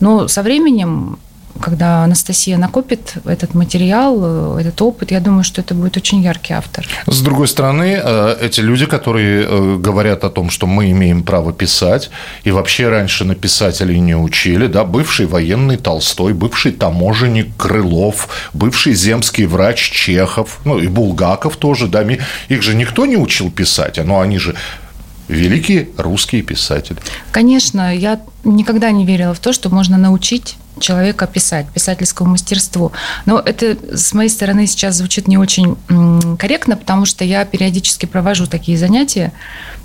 Но 0.00 0.28
со 0.28 0.42
временем 0.42 1.18
когда 1.60 2.04
Анастасия 2.04 2.58
накопит 2.58 3.14
этот 3.24 3.54
материал, 3.54 4.58
этот 4.58 4.80
опыт, 4.82 5.10
я 5.10 5.20
думаю, 5.20 5.44
что 5.44 5.60
это 5.60 5.74
будет 5.74 5.96
очень 5.96 6.22
яркий 6.22 6.52
автор. 6.54 6.86
С 7.06 7.20
другой 7.20 7.48
стороны, 7.48 8.00
э, 8.02 8.36
эти 8.40 8.60
люди, 8.60 8.86
которые 8.86 9.46
э, 9.48 9.76
говорят 9.76 10.24
о 10.24 10.30
том, 10.30 10.50
что 10.50 10.66
мы 10.66 10.90
имеем 10.90 11.22
право 11.22 11.52
писать, 11.52 12.10
и 12.44 12.50
вообще 12.50 12.88
раньше 12.88 13.24
на 13.24 13.34
писателей 13.34 14.00
не 14.00 14.16
учили, 14.16 14.66
да, 14.66 14.84
бывший 14.84 15.26
военный 15.26 15.76
Толстой, 15.76 16.32
бывший 16.32 16.72
таможенник 16.72 17.56
Крылов, 17.56 18.28
бывший 18.52 18.94
земский 18.94 19.46
врач 19.46 19.90
Чехов, 19.90 20.58
ну 20.64 20.78
и 20.78 20.88
Булгаков 20.88 21.56
тоже, 21.56 21.86
да, 21.86 22.04
их 22.48 22.62
же 22.62 22.74
никто 22.74 23.06
не 23.06 23.16
учил 23.16 23.50
писать, 23.50 23.98
но 24.04 24.20
они 24.20 24.38
же 24.38 24.54
великие 25.28 25.88
русские 25.96 26.42
писатели. 26.42 26.98
Конечно, 27.30 27.94
я 27.94 28.20
никогда 28.44 28.90
не 28.90 29.06
верила 29.06 29.34
в 29.34 29.40
то, 29.40 29.52
что 29.52 29.70
можно 29.70 29.96
научить 29.96 30.56
человека 30.80 31.26
писать, 31.26 31.66
писательскому 31.72 32.30
мастерству. 32.30 32.92
Но 33.26 33.38
это 33.38 33.76
с 33.96 34.12
моей 34.12 34.28
стороны 34.28 34.66
сейчас 34.66 34.96
звучит 34.96 35.28
не 35.28 35.38
очень 35.38 35.76
корректно, 36.36 36.76
потому 36.76 37.06
что 37.06 37.24
я 37.24 37.44
периодически 37.44 38.06
провожу 38.06 38.46
такие 38.46 38.76
занятия, 38.76 39.32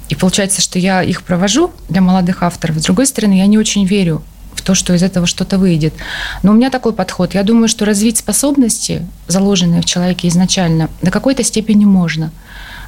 и 0.09 0.15
получается, 0.15 0.61
что 0.61 0.79
я 0.79 1.03
их 1.03 1.21
провожу 1.23 1.71
для 1.87 2.01
молодых 2.01 2.41
авторов. 2.41 2.79
С 2.79 2.83
другой 2.83 3.05
стороны, 3.05 3.33
я 3.37 3.45
не 3.45 3.59
очень 3.59 3.85
верю 3.85 4.23
в 4.55 4.61
то, 4.61 4.73
что 4.73 4.93
из 4.93 5.03
этого 5.03 5.27
что-то 5.27 5.59
выйдет. 5.59 5.93
Но 6.41 6.51
у 6.51 6.55
меня 6.55 6.71
такой 6.71 6.93
подход. 6.93 7.35
Я 7.35 7.43
думаю, 7.43 7.67
что 7.67 7.85
развить 7.85 8.17
способности, 8.17 9.07
заложенные 9.27 9.81
в 9.81 9.85
человеке 9.85 10.27
изначально, 10.27 10.89
до 11.01 11.11
какой-то 11.11 11.43
степени 11.43 11.85
можно. 11.85 12.31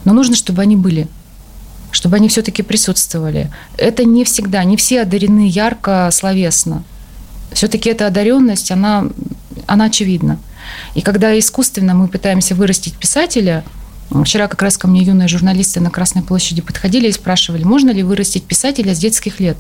Но 0.03 0.13
нужно, 0.13 0.36
чтобы 0.36 0.63
они 0.63 0.75
были 0.75 1.08
чтобы 1.91 2.15
они 2.15 2.27
все-таки 2.29 2.63
присутствовали. 2.63 3.51
Это 3.77 4.03
не 4.03 4.24
всегда, 4.24 4.63
не 4.63 4.77
все 4.77 5.01
одарены 5.01 5.48
ярко, 5.48 6.10
словесно 6.12 6.83
все-таки 7.53 7.89
эта 7.89 8.07
одаренность, 8.07 8.71
она, 8.71 9.07
она 9.67 9.86
очевидна. 9.86 10.39
И 10.95 11.01
когда 11.01 11.38
искусственно 11.38 11.93
мы 11.93 12.07
пытаемся 12.07 12.55
вырастить 12.55 12.95
писателя, 12.95 13.63
Вчера 14.25 14.50
как 14.50 14.62
раз 14.62 14.77
ко 14.77 14.89
мне 14.89 15.03
юные 15.03 15.29
журналисты 15.29 15.79
на 15.79 15.89
Красной 15.89 16.21
площади 16.21 16.62
подходили 16.62 17.07
и 17.07 17.13
спрашивали, 17.13 17.63
можно 17.63 17.91
ли 17.91 18.03
вырастить 18.03 18.43
писателя 18.43 18.93
с 18.93 19.00
детских 19.00 19.39
лет 19.39 19.55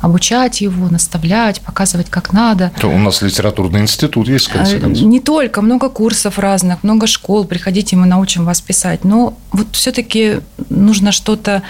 обучать 0.00 0.60
его, 0.60 0.88
наставлять, 0.88 1.60
показывать, 1.60 2.10
как 2.10 2.32
надо. 2.32 2.72
То 2.80 2.88
у 2.88 2.98
нас 2.98 3.22
литературный 3.22 3.80
институт 3.80 4.28
есть, 4.28 4.48
в 4.48 4.52
конце 4.52 4.78
а, 4.78 4.80
концов. 4.80 5.06
Не 5.06 5.20
только, 5.20 5.62
много 5.62 5.88
курсов 5.88 6.38
разных, 6.38 6.82
много 6.82 7.06
школ, 7.06 7.44
приходите, 7.44 7.96
мы 7.96 8.06
научим 8.06 8.44
вас 8.44 8.60
писать. 8.60 9.04
Но 9.04 9.36
вот 9.52 9.68
все-таки 9.72 10.40
нужно 10.68 11.12
что-то, 11.12 11.62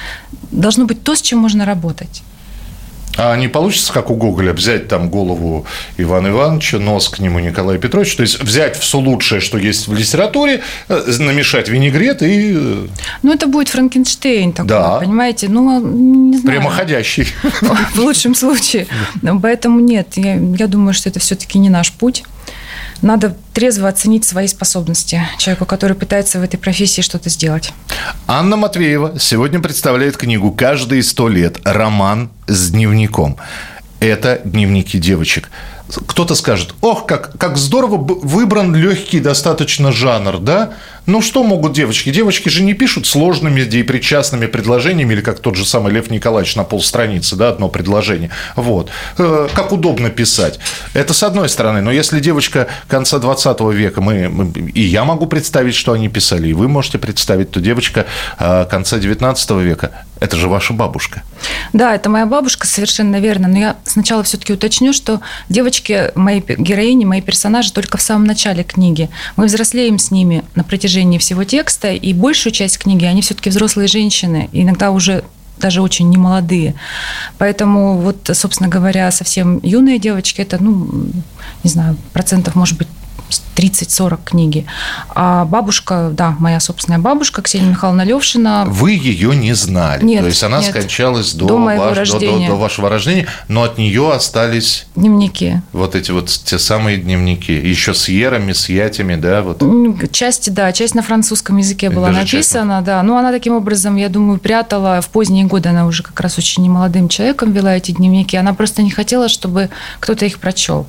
должно 0.50 0.86
быть 0.86 1.02
то, 1.02 1.14
с 1.14 1.22
чем 1.22 1.38
можно 1.38 1.64
работать. 1.64 2.22
А 3.16 3.36
не 3.36 3.48
получится, 3.48 3.92
как 3.92 4.10
у 4.10 4.14
Гоголя, 4.14 4.52
взять 4.52 4.88
там 4.88 5.08
голову 5.08 5.66
Ивана 5.96 6.28
Ивановича, 6.28 6.78
нос 6.78 7.08
к 7.08 7.18
нему 7.18 7.38
Николая 7.38 7.78
Петровича, 7.78 8.16
то 8.16 8.22
есть 8.22 8.42
взять 8.42 8.76
все 8.78 8.98
лучшее, 8.98 9.40
что 9.40 9.58
есть 9.58 9.88
в 9.88 9.94
литературе, 9.94 10.62
э, 10.88 11.12
намешать 11.18 11.68
винегрет 11.68 12.22
и... 12.22 12.52
Э, 12.54 12.86
ну, 13.22 13.32
это 13.32 13.46
будет 13.46 13.68
Франкенштейн 13.68 14.52
такой, 14.52 14.68
да. 14.68 14.98
понимаете? 14.98 15.48
Ну, 15.48 15.80
не 15.80 16.38
знаю. 16.38 16.58
Прямоходящий. 16.58 17.26
В 17.94 17.98
лучшем 17.98 18.34
случае. 18.34 18.86
Поэтому 19.42 19.80
нет, 19.80 20.08
я, 20.16 20.34
я 20.34 20.66
думаю, 20.66 20.94
что 20.94 21.08
это 21.08 21.20
все-таки 21.20 21.58
не 21.58 21.70
наш 21.70 21.92
путь. 21.92 22.24
Надо 23.02 23.36
трезво 23.52 23.88
оценить 23.88 24.24
свои 24.24 24.46
способности 24.46 25.22
человеку, 25.38 25.66
который 25.66 25.96
пытается 25.96 26.38
в 26.38 26.42
этой 26.42 26.56
профессии 26.56 27.02
что-то 27.02 27.30
сделать. 27.30 27.72
Анна 28.26 28.56
Матвеева 28.56 29.18
сегодня 29.18 29.60
представляет 29.60 30.16
книгу 30.16 30.50
«Каждые 30.52 31.02
сто 31.02 31.28
лет. 31.28 31.58
Роман 31.64 32.30
с 32.46 32.70
дневником». 32.70 33.36
Это 34.00 34.40
дневники 34.44 34.98
девочек 34.98 35.50
кто-то 35.88 36.34
скажет, 36.34 36.74
ох, 36.80 37.06
как, 37.06 37.38
как 37.38 37.56
здорово 37.56 37.96
выбран 37.96 38.74
легкий 38.74 39.20
достаточно 39.20 39.92
жанр, 39.92 40.38
да? 40.38 40.72
Ну, 41.06 41.22
что 41.22 41.44
могут 41.44 41.72
девочки? 41.72 42.10
Девочки 42.10 42.48
же 42.48 42.62
не 42.62 42.74
пишут 42.74 43.06
сложными 43.06 43.62
депричастными 43.62 44.46
предложениями, 44.46 45.14
или 45.14 45.20
как 45.20 45.38
тот 45.38 45.54
же 45.54 45.64
самый 45.64 45.92
Лев 45.92 46.10
Николаевич 46.10 46.56
на 46.56 46.64
полстраницы, 46.64 47.36
да, 47.36 47.50
одно 47.50 47.68
предложение. 47.68 48.30
Вот. 48.56 48.90
Э, 49.18 49.48
как 49.54 49.70
удобно 49.70 50.10
писать. 50.10 50.58
Это 50.94 51.14
с 51.14 51.22
одной 51.22 51.48
стороны. 51.48 51.80
Но 51.80 51.92
если 51.92 52.18
девочка 52.18 52.66
конца 52.88 53.20
20 53.20 53.60
века, 53.72 54.00
мы, 54.00 54.52
и 54.74 54.82
я 54.82 55.04
могу 55.04 55.26
представить, 55.26 55.76
что 55.76 55.92
они 55.92 56.08
писали, 56.08 56.48
и 56.48 56.52
вы 56.52 56.66
можете 56.66 56.98
представить, 56.98 57.52
то 57.52 57.60
девочка 57.60 58.06
э, 58.40 58.66
конца 58.68 58.98
19 58.98 59.50
века, 59.50 59.92
это 60.18 60.36
же 60.36 60.48
ваша 60.48 60.72
бабушка. 60.72 61.22
Да, 61.72 61.94
это 61.94 62.08
моя 62.08 62.26
бабушка, 62.26 62.66
совершенно 62.66 63.20
верно. 63.20 63.46
Но 63.46 63.58
я 63.58 63.76
сначала 63.84 64.24
все-таки 64.24 64.52
уточню, 64.52 64.92
что 64.92 65.20
девочки, 65.76 66.12
мои 66.14 66.40
героини, 66.40 67.04
мои 67.04 67.20
персонажи 67.20 67.72
только 67.72 67.98
в 67.98 68.02
самом 68.02 68.24
начале 68.24 68.64
книги. 68.64 69.08
Мы 69.36 69.46
взрослеем 69.46 69.98
с 69.98 70.10
ними 70.10 70.42
на 70.54 70.64
протяжении 70.64 71.18
всего 71.18 71.44
текста, 71.44 71.92
и 71.92 72.12
большую 72.12 72.52
часть 72.52 72.78
книги 72.78 73.04
они 73.04 73.22
все-таки 73.22 73.50
взрослые 73.50 73.88
женщины, 73.88 74.48
иногда 74.52 74.90
уже 74.90 75.24
даже 75.58 75.80
очень 75.80 76.10
немолодые. 76.10 76.74
Поэтому 77.38 77.98
вот, 77.98 78.30
собственно 78.34 78.68
говоря, 78.68 79.10
совсем 79.10 79.60
юные 79.62 79.98
девочки, 79.98 80.42
это, 80.42 80.62
ну, 80.62 81.08
не 81.64 81.70
знаю, 81.70 81.96
процентов, 82.12 82.54
может 82.54 82.76
быть, 82.76 82.88
30-40 83.56 84.18
книги. 84.24 84.66
А 85.08 85.44
бабушка, 85.44 86.10
да, 86.12 86.36
моя 86.38 86.60
собственная 86.60 86.98
бабушка, 86.98 87.42
Ксения 87.42 87.70
Михайловна 87.70 88.02
Левшина. 88.02 88.64
Вы 88.66 88.92
ее 88.92 89.34
не 89.34 89.54
знали. 89.54 90.04
Нет, 90.04 90.20
То 90.20 90.26
есть 90.26 90.42
она 90.42 90.60
нет. 90.60 90.70
скончалась 90.70 91.32
до, 91.32 91.46
до, 91.46 91.58
моего 91.58 91.84
ваш, 91.84 91.96
рождения. 91.96 92.46
До, 92.46 92.52
до, 92.52 92.58
до 92.58 92.60
вашего 92.60 92.88
рождения, 92.90 93.26
но 93.48 93.62
от 93.62 93.78
нее 93.78 94.12
остались 94.12 94.86
дневники. 94.94 95.62
Вот 95.72 95.94
эти 95.94 96.10
вот 96.10 96.28
те 96.28 96.58
самые 96.58 96.98
дневники. 96.98 97.52
Еще 97.52 97.94
с 97.94 98.08
ерами, 98.08 98.52
с 98.52 98.68
ятями, 98.68 99.16
да? 99.16 99.42
Вот. 99.42 99.62
Часть, 100.12 100.52
да, 100.52 100.72
часть 100.72 100.94
на 100.94 101.02
французском 101.02 101.56
языке 101.56 101.90
была 101.90 102.08
Даже 102.08 102.20
написана, 102.20 102.76
часть... 102.76 102.86
да. 102.86 103.02
Ну, 103.02 103.16
она 103.16 103.32
таким 103.32 103.54
образом, 103.54 103.96
я 103.96 104.08
думаю, 104.08 104.38
прятала. 104.38 105.00
В 105.00 105.08
поздние 105.08 105.46
годы 105.46 105.70
она 105.70 105.86
уже 105.86 106.02
как 106.02 106.20
раз 106.20 106.36
очень 106.38 106.62
немолодым 106.62 107.08
человеком 107.08 107.52
вела 107.52 107.74
эти 107.74 107.92
дневники. 107.92 108.36
Она 108.36 108.52
просто 108.52 108.82
не 108.82 108.90
хотела, 108.90 109.28
чтобы 109.28 109.70
кто-то 109.98 110.26
их 110.26 110.38
прочел 110.38 110.86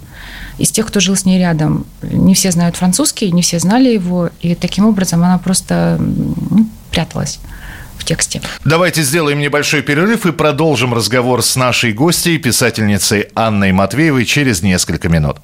из 0.57 0.71
тех, 0.71 0.87
кто 0.87 0.99
жил 0.99 1.15
с 1.15 1.25
ней 1.25 1.39
рядом. 1.39 1.85
Не 2.01 2.33
все 2.33 2.51
знают 2.51 2.75
французский, 2.75 3.31
не 3.31 3.41
все 3.41 3.59
знали 3.59 3.89
его, 3.89 4.29
и 4.41 4.55
таким 4.55 4.85
образом 4.85 5.23
она 5.23 5.37
просто 5.37 5.97
ну, 5.99 6.67
пряталась 6.91 7.39
в 7.97 8.05
тексте. 8.05 8.41
Давайте 8.65 9.03
сделаем 9.03 9.39
небольшой 9.39 9.81
перерыв 9.81 10.25
и 10.25 10.31
продолжим 10.31 10.93
разговор 10.93 11.43
с 11.43 11.55
нашей 11.55 11.93
гостьей, 11.93 12.37
писательницей 12.37 13.27
Анной 13.35 13.71
Матвеевой, 13.71 14.25
через 14.25 14.61
несколько 14.61 15.09
минут. 15.09 15.37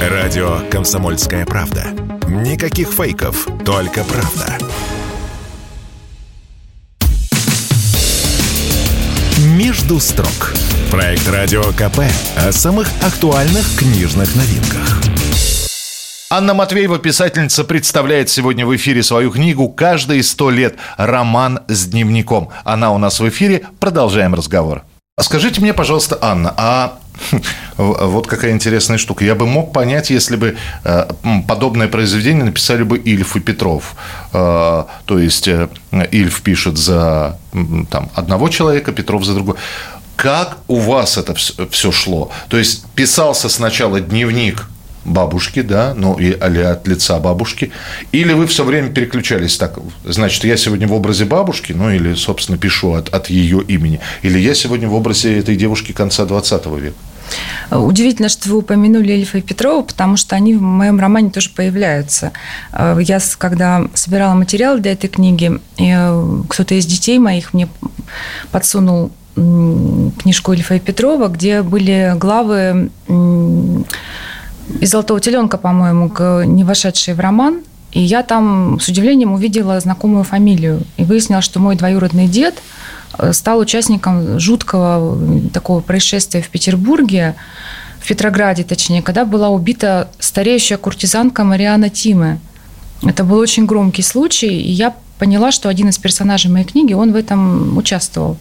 Радио 0.00 0.60
«Комсомольская 0.70 1.46
правда». 1.46 1.86
Никаких 2.26 2.88
фейков, 2.88 3.46
только 3.64 4.02
правда. 4.04 4.58
«Между 9.38 10.00
строк» 10.00 10.54
Проект 10.92 11.26
«Радио 11.30 11.62
КП» 11.72 12.00
о 12.36 12.52
самых 12.52 12.86
актуальных 13.02 13.78
книжных 13.78 14.36
новинках. 14.36 15.00
Анна 16.28 16.52
Матвеева, 16.52 16.98
писательница, 16.98 17.64
представляет 17.64 18.28
сегодня 18.28 18.66
в 18.66 18.76
эфире 18.76 19.02
свою 19.02 19.30
книгу 19.30 19.70
«Каждые 19.70 20.22
сто 20.22 20.50
лет. 20.50 20.76
Роман 20.98 21.60
с 21.66 21.86
дневником». 21.86 22.50
Она 22.64 22.92
у 22.92 22.98
нас 22.98 23.20
в 23.20 23.28
эфире. 23.30 23.62
Продолжаем 23.80 24.34
разговор. 24.34 24.82
Скажите 25.18 25.62
мне, 25.62 25.72
пожалуйста, 25.72 26.18
Анна, 26.20 26.52
а 26.58 26.98
вот 27.76 28.26
какая 28.26 28.52
интересная 28.52 28.98
штука. 28.98 29.24
Я 29.24 29.34
бы 29.34 29.46
мог 29.46 29.72
понять, 29.72 30.10
если 30.10 30.36
бы 30.36 30.56
э, 30.84 31.06
подобное 31.46 31.88
произведение 31.88 32.44
написали 32.44 32.82
бы 32.82 32.98
Ильф 32.98 33.36
и 33.36 33.40
Петров. 33.40 33.94
Э, 34.32 34.84
то 35.04 35.18
есть 35.18 35.48
э, 35.48 35.68
Ильф 36.10 36.42
пишет 36.42 36.76
за 36.76 37.38
там, 37.90 38.10
одного 38.14 38.48
человека, 38.48 38.92
Петров 38.92 39.24
за 39.24 39.34
другого. 39.34 39.58
Как 40.22 40.58
у 40.68 40.76
вас 40.76 41.18
это 41.18 41.34
все 41.34 41.90
шло? 41.90 42.30
То 42.48 42.56
есть 42.56 42.84
писался 42.94 43.48
сначала 43.48 44.00
дневник 44.00 44.68
бабушки, 45.04 45.62
да, 45.62 45.94
ну 45.96 46.16
и 46.16 46.26
или 46.26 46.60
от 46.60 46.86
лица 46.86 47.18
бабушки, 47.18 47.72
или 48.12 48.32
вы 48.32 48.46
все 48.46 48.62
время 48.62 48.90
переключались 48.90 49.56
так, 49.56 49.80
значит, 50.04 50.44
я 50.44 50.56
сегодня 50.56 50.86
в 50.86 50.92
образе 50.92 51.24
бабушки, 51.24 51.72
ну 51.72 51.90
или, 51.90 52.14
собственно, 52.14 52.56
пишу 52.56 52.92
от, 52.92 53.08
от 53.08 53.30
ее 53.30 53.64
имени, 53.64 53.98
или 54.22 54.38
я 54.38 54.54
сегодня 54.54 54.88
в 54.88 54.94
образе 54.94 55.36
этой 55.36 55.56
девушки 55.56 55.90
конца 55.90 56.24
20 56.24 56.66
века? 56.66 56.96
Удивительно, 57.72 58.28
что 58.28 58.48
вы 58.48 58.58
упомянули 58.58 59.14
Эльфа 59.14 59.38
и 59.38 59.42
Петрова, 59.42 59.82
потому 59.82 60.16
что 60.16 60.36
они 60.36 60.54
в 60.54 60.62
моем 60.62 61.00
романе 61.00 61.30
тоже 61.30 61.50
появляются. 61.50 62.30
Я, 63.00 63.18
когда 63.38 63.88
собирала 63.94 64.34
материал 64.34 64.78
для 64.78 64.92
этой 64.92 65.08
книги, 65.08 65.58
э, 65.78 66.42
кто-то 66.48 66.74
из 66.74 66.86
детей 66.86 67.18
моих 67.18 67.54
мне 67.54 67.68
подсунул 68.52 69.10
книжку 69.34 70.52
Ильфа 70.52 70.74
и 70.74 70.80
Петрова, 70.80 71.28
где 71.28 71.62
были 71.62 72.14
главы 72.16 72.90
из 74.80 74.90
«Золотого 74.90 75.20
теленка», 75.20 75.58
по-моему, 75.58 76.10
не 76.44 76.64
вошедшие 76.64 77.14
в 77.14 77.20
роман. 77.20 77.60
И 77.92 78.00
я 78.00 78.22
там 78.22 78.80
с 78.80 78.88
удивлением 78.88 79.32
увидела 79.32 79.78
знакомую 79.78 80.24
фамилию. 80.24 80.82
И 80.96 81.04
выяснила, 81.04 81.42
что 81.42 81.60
мой 81.60 81.76
двоюродный 81.76 82.26
дед 82.26 82.54
э, 83.18 83.34
стал 83.34 83.58
участником 83.58 84.40
жуткого 84.40 85.18
такого 85.52 85.80
происшествия 85.80 86.40
в 86.40 86.48
Петербурге, 86.48 87.34
в 88.00 88.08
Петрограде, 88.08 88.64
точнее, 88.64 89.02
когда 89.02 89.24
была 89.24 89.50
убита 89.50 90.08
стареющая 90.18 90.78
куртизанка 90.78 91.44
Мариана 91.44 91.90
Тиме. 91.90 92.40
Это 93.02 93.24
был 93.24 93.36
очень 93.38 93.66
громкий 93.66 94.02
случай, 94.02 94.48
и 94.48 94.70
я 94.70 94.94
поняла, 95.18 95.52
что 95.52 95.68
один 95.68 95.88
из 95.88 95.98
персонажей 95.98 96.50
моей 96.50 96.64
книги, 96.64 96.94
он 96.94 97.12
в 97.12 97.16
этом 97.16 97.76
участвовал. 97.76 98.38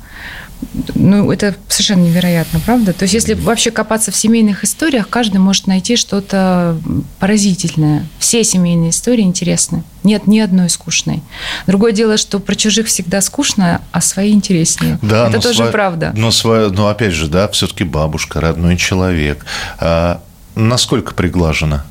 Ну, 0.95 1.31
это 1.31 1.55
совершенно 1.67 2.03
невероятно, 2.03 2.59
правда? 2.59 2.93
То 2.93 3.03
есть, 3.03 3.13
если 3.13 3.33
вообще 3.33 3.71
копаться 3.71 4.11
в 4.11 4.15
семейных 4.15 4.63
историях, 4.63 5.09
каждый 5.09 5.37
может 5.37 5.67
найти 5.67 5.95
что-то 5.95 6.77
поразительное. 7.19 8.07
Все 8.19 8.43
семейные 8.43 8.91
истории 8.91 9.23
интересны. 9.23 9.83
Нет 10.03 10.27
ни 10.27 10.39
одной 10.39 10.69
скучной. 10.69 11.21
Другое 11.67 11.91
дело, 11.91 12.17
что 12.17 12.39
про 12.39 12.55
чужих 12.55 12.87
всегда 12.87 13.21
скучно, 13.21 13.81
а 13.91 14.01
свои 14.01 14.31
интереснее. 14.31 14.99
Да, 15.01 15.29
это 15.29 15.39
тоже 15.39 15.57
сво... 15.57 15.71
правда. 15.71 16.13
Но, 16.15 16.31
сво... 16.31 16.69
но 16.71 16.87
опять 16.87 17.13
же, 17.13 17.27
да, 17.27 17.47
все-таки 17.49 17.83
бабушка, 17.83 18.39
родной 18.39 18.77
человек. 18.77 19.45
А 19.79 20.21
насколько 20.55 21.13
приглажено? 21.13 21.83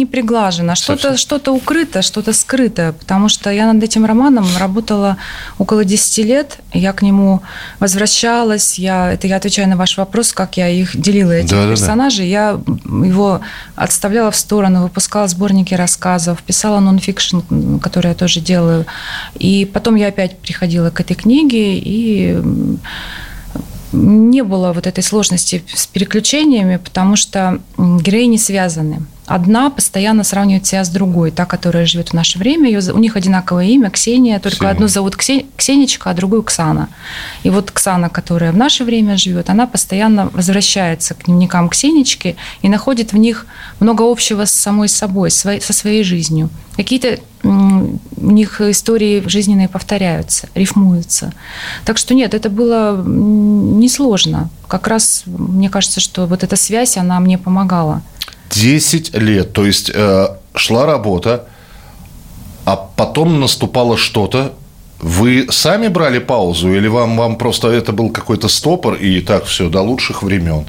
Не 0.00 0.06
приглажено, 0.06 0.74
что-то 0.74 1.16
что 1.18 1.52
укрыто, 1.52 2.00
что-то 2.00 2.32
скрыто, 2.32 2.94
потому 2.98 3.28
что 3.28 3.50
я 3.50 3.70
над 3.70 3.82
этим 3.84 4.06
романом 4.06 4.46
работала 4.58 5.18
около 5.58 5.84
10 5.84 6.24
лет, 6.24 6.58
я 6.72 6.92
к 6.94 7.02
нему 7.02 7.42
возвращалась, 7.80 8.78
я, 8.78 9.12
это 9.12 9.26
я 9.26 9.36
отвечаю 9.36 9.68
на 9.68 9.76
ваш 9.76 9.98
вопрос, 9.98 10.32
как 10.32 10.56
я 10.56 10.68
их 10.68 10.98
делила, 10.98 11.32
этих 11.32 11.50
да, 11.50 11.68
персонажей, 11.68 12.32
да, 12.32 12.52
да. 12.54 12.66
я 12.94 13.06
его 13.08 13.40
отставляла 13.76 14.30
в 14.30 14.36
сторону, 14.36 14.84
выпускала 14.84 15.28
сборники 15.28 15.74
рассказов, 15.74 16.42
писала 16.42 16.80
нонфикшн, 16.80 17.40
который 17.82 18.08
я 18.08 18.14
тоже 18.14 18.40
делаю, 18.40 18.86
и 19.38 19.68
потом 19.70 19.96
я 19.96 20.08
опять 20.08 20.38
приходила 20.38 20.88
к 20.88 21.00
этой 21.00 21.14
книге, 21.14 21.76
и 21.76 22.40
не 23.92 24.42
было 24.42 24.72
вот 24.72 24.86
этой 24.86 25.02
сложности 25.02 25.62
с 25.74 25.86
переключениями, 25.86 26.76
потому 26.76 27.16
что 27.16 27.60
героини 27.76 28.38
связаны. 28.38 29.02
Одна 29.30 29.70
постоянно 29.70 30.24
сравнивает 30.24 30.66
себя 30.66 30.82
с 30.82 30.88
другой, 30.88 31.30
та, 31.30 31.46
которая 31.46 31.86
живет 31.86 32.08
в 32.08 32.14
наше 32.14 32.36
время. 32.36 32.68
Ее, 32.68 32.92
у 32.92 32.98
них 32.98 33.14
одинаковое 33.14 33.66
имя 33.66 33.88
Ксения, 33.88 34.40
только 34.40 34.56
Ксения. 34.56 34.72
одну 34.72 34.88
зовут 34.88 35.14
Ксен, 35.14 35.46
Ксенечка, 35.56 36.10
а 36.10 36.14
другую 36.14 36.42
Ксана. 36.42 36.88
И 37.44 37.50
вот 37.50 37.70
Ксана, 37.70 38.08
которая 38.08 38.50
в 38.50 38.56
наше 38.56 38.82
время 38.82 39.16
живет, 39.16 39.48
она 39.48 39.68
постоянно 39.68 40.30
возвращается 40.32 41.14
к 41.14 41.26
дневникам 41.26 41.68
Ксенечки 41.68 42.34
и 42.62 42.68
находит 42.68 43.12
в 43.12 43.18
них 43.18 43.46
много 43.78 44.02
общего 44.10 44.46
с 44.46 44.50
самой 44.50 44.88
собой, 44.88 45.30
со 45.30 45.60
своей 45.60 46.02
жизнью. 46.02 46.50
Какие-то 46.74 47.20
у 47.44 48.30
них 48.32 48.60
истории 48.60 49.22
жизненные 49.28 49.68
повторяются, 49.68 50.48
рифмуются. 50.56 51.32
Так 51.84 51.98
что 51.98 52.14
нет, 52.14 52.34
это 52.34 52.50
было 52.50 53.00
несложно. 53.06 54.50
Как 54.66 54.88
раз 54.88 55.22
мне 55.26 55.70
кажется, 55.70 56.00
что 56.00 56.26
вот 56.26 56.42
эта 56.42 56.56
связь, 56.56 56.96
она 56.96 57.20
мне 57.20 57.38
помогала. 57.38 58.02
10 58.50 59.14
лет. 59.14 59.52
То 59.52 59.64
есть 59.64 59.90
э, 59.94 60.28
шла 60.54 60.86
работа, 60.86 61.46
а 62.64 62.76
потом 62.76 63.40
наступало 63.40 63.96
что-то, 63.96 64.52
Вы 65.02 65.46
сами 65.50 65.88
брали 65.88 66.18
паузу 66.18 66.74
или 66.74 66.86
вам, 66.88 67.16
вам 67.16 67.36
просто 67.36 67.68
это 67.68 67.92
был 67.92 68.10
какой-то 68.10 68.48
стопор 68.48 68.94
и 68.94 69.22
так 69.22 69.44
все 69.44 69.70
до 69.70 69.80
лучших 69.80 70.22
времен? 70.22 70.66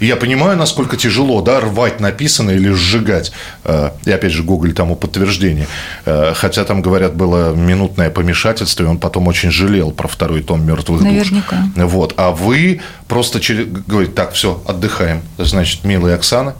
Я 0.00 0.16
понимаю, 0.16 0.56
насколько 0.56 0.96
тяжело, 0.96 1.42
да, 1.42 1.60
рвать 1.60 2.00
написанное 2.00 2.56
или 2.56 2.72
сжигать. 2.72 3.32
Э, 3.64 3.90
и 4.06 4.10
опять 4.10 4.32
же, 4.32 4.42
Гоголь 4.42 4.72
тому 4.72 4.96
подтверждение. 4.96 5.66
Э, 6.06 6.32
хотя 6.34 6.64
там, 6.64 6.80
говорят, 6.80 7.14
было 7.14 7.54
минутное 7.54 8.08
помешательство, 8.08 8.84
и 8.84 8.86
он 8.86 8.96
потом 8.98 9.28
очень 9.28 9.50
жалел 9.50 9.90
про 9.90 10.08
второй 10.08 10.42
том 10.42 10.66
«Мертвых 10.66 11.02
Наверняка. 11.02 11.56
душ». 11.76 11.92
Вот. 11.92 12.14
А 12.16 12.30
вы 12.30 12.80
просто 13.06 13.38
через... 13.38 13.66
говорите, 13.66 14.14
так, 14.14 14.32
все, 14.32 14.62
отдыхаем. 14.66 15.20
Значит, 15.36 15.84
милая 15.84 16.14
Оксана, 16.14 16.54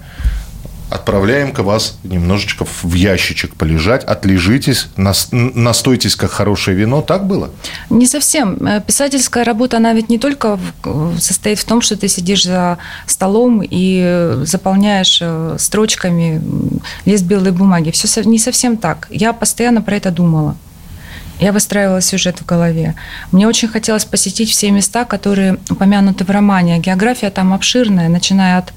отправляем-ка 0.95 1.63
вас 1.63 1.99
немножечко 2.03 2.65
в 2.65 2.95
ящичек 2.95 3.55
полежать, 3.55 4.05
отлежитесь, 4.05 4.89
настойтесь 4.97 6.17
как 6.17 6.31
хорошее 6.31 6.77
вино. 6.77 7.03
Так 7.03 7.27
было? 7.27 7.51
Не 7.91 8.07
совсем. 8.07 8.57
Э, 8.67 8.81
писательская 8.81 9.45
работа, 9.45 9.79
она 9.79 9.93
ведь 9.93 10.09
не 10.09 10.19
только 10.19 10.59
состоит 11.19 11.59
в 11.59 11.65
том, 11.65 11.81
что 11.81 11.97
ты 11.97 12.09
сидишь 12.09 12.45
за 12.45 12.79
столом 13.07 13.63
и 13.63 14.41
заполняешь 14.43 15.19
э, 15.21 15.57
строчками 15.59 16.41
лист 17.05 17.25
белой 17.25 17.53
бумаги. 17.53 17.91
Все 17.91 18.23
не 18.23 18.39
совсем 18.39 18.77
так. 18.77 19.09
Я 19.11 19.33
постоянно 19.33 19.83
про 19.83 19.97
это 19.97 20.11
думала. 20.11 20.57
Я 21.43 21.53
выстраивала 21.53 22.01
сюжет 22.01 22.41
в 22.41 22.47
голове. 22.47 22.95
Мне 23.33 23.49
очень 23.49 23.67
хотелось 23.67 24.05
посетить 24.05 24.51
все 24.51 24.71
места, 24.71 25.05
которые 25.05 25.59
упомянуты 25.69 26.25
в 26.25 26.31
романе. 26.31 26.79
География 26.79 27.31
там 27.31 27.53
обширная, 27.53 28.09
начиная 28.09 28.59
от 28.59 28.73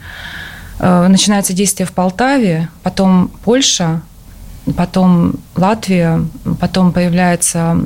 начинается 0.80 1.54
действие 1.54 1.88
в 1.88 1.92
Полтаве, 1.94 2.70
потом 2.84 3.30
Польша, 3.44 4.02
потом 4.76 5.36
Латвия, 5.56 6.26
потом 6.60 6.92
появляется 6.92 7.78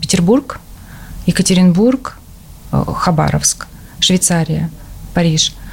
Петербург, 0.00 0.60
Екатеринбург, 1.26 2.18
э, 2.72 2.84
Хабаровск, 2.96 3.66
Швейцария, 4.00 4.70
Париж– 5.14 5.54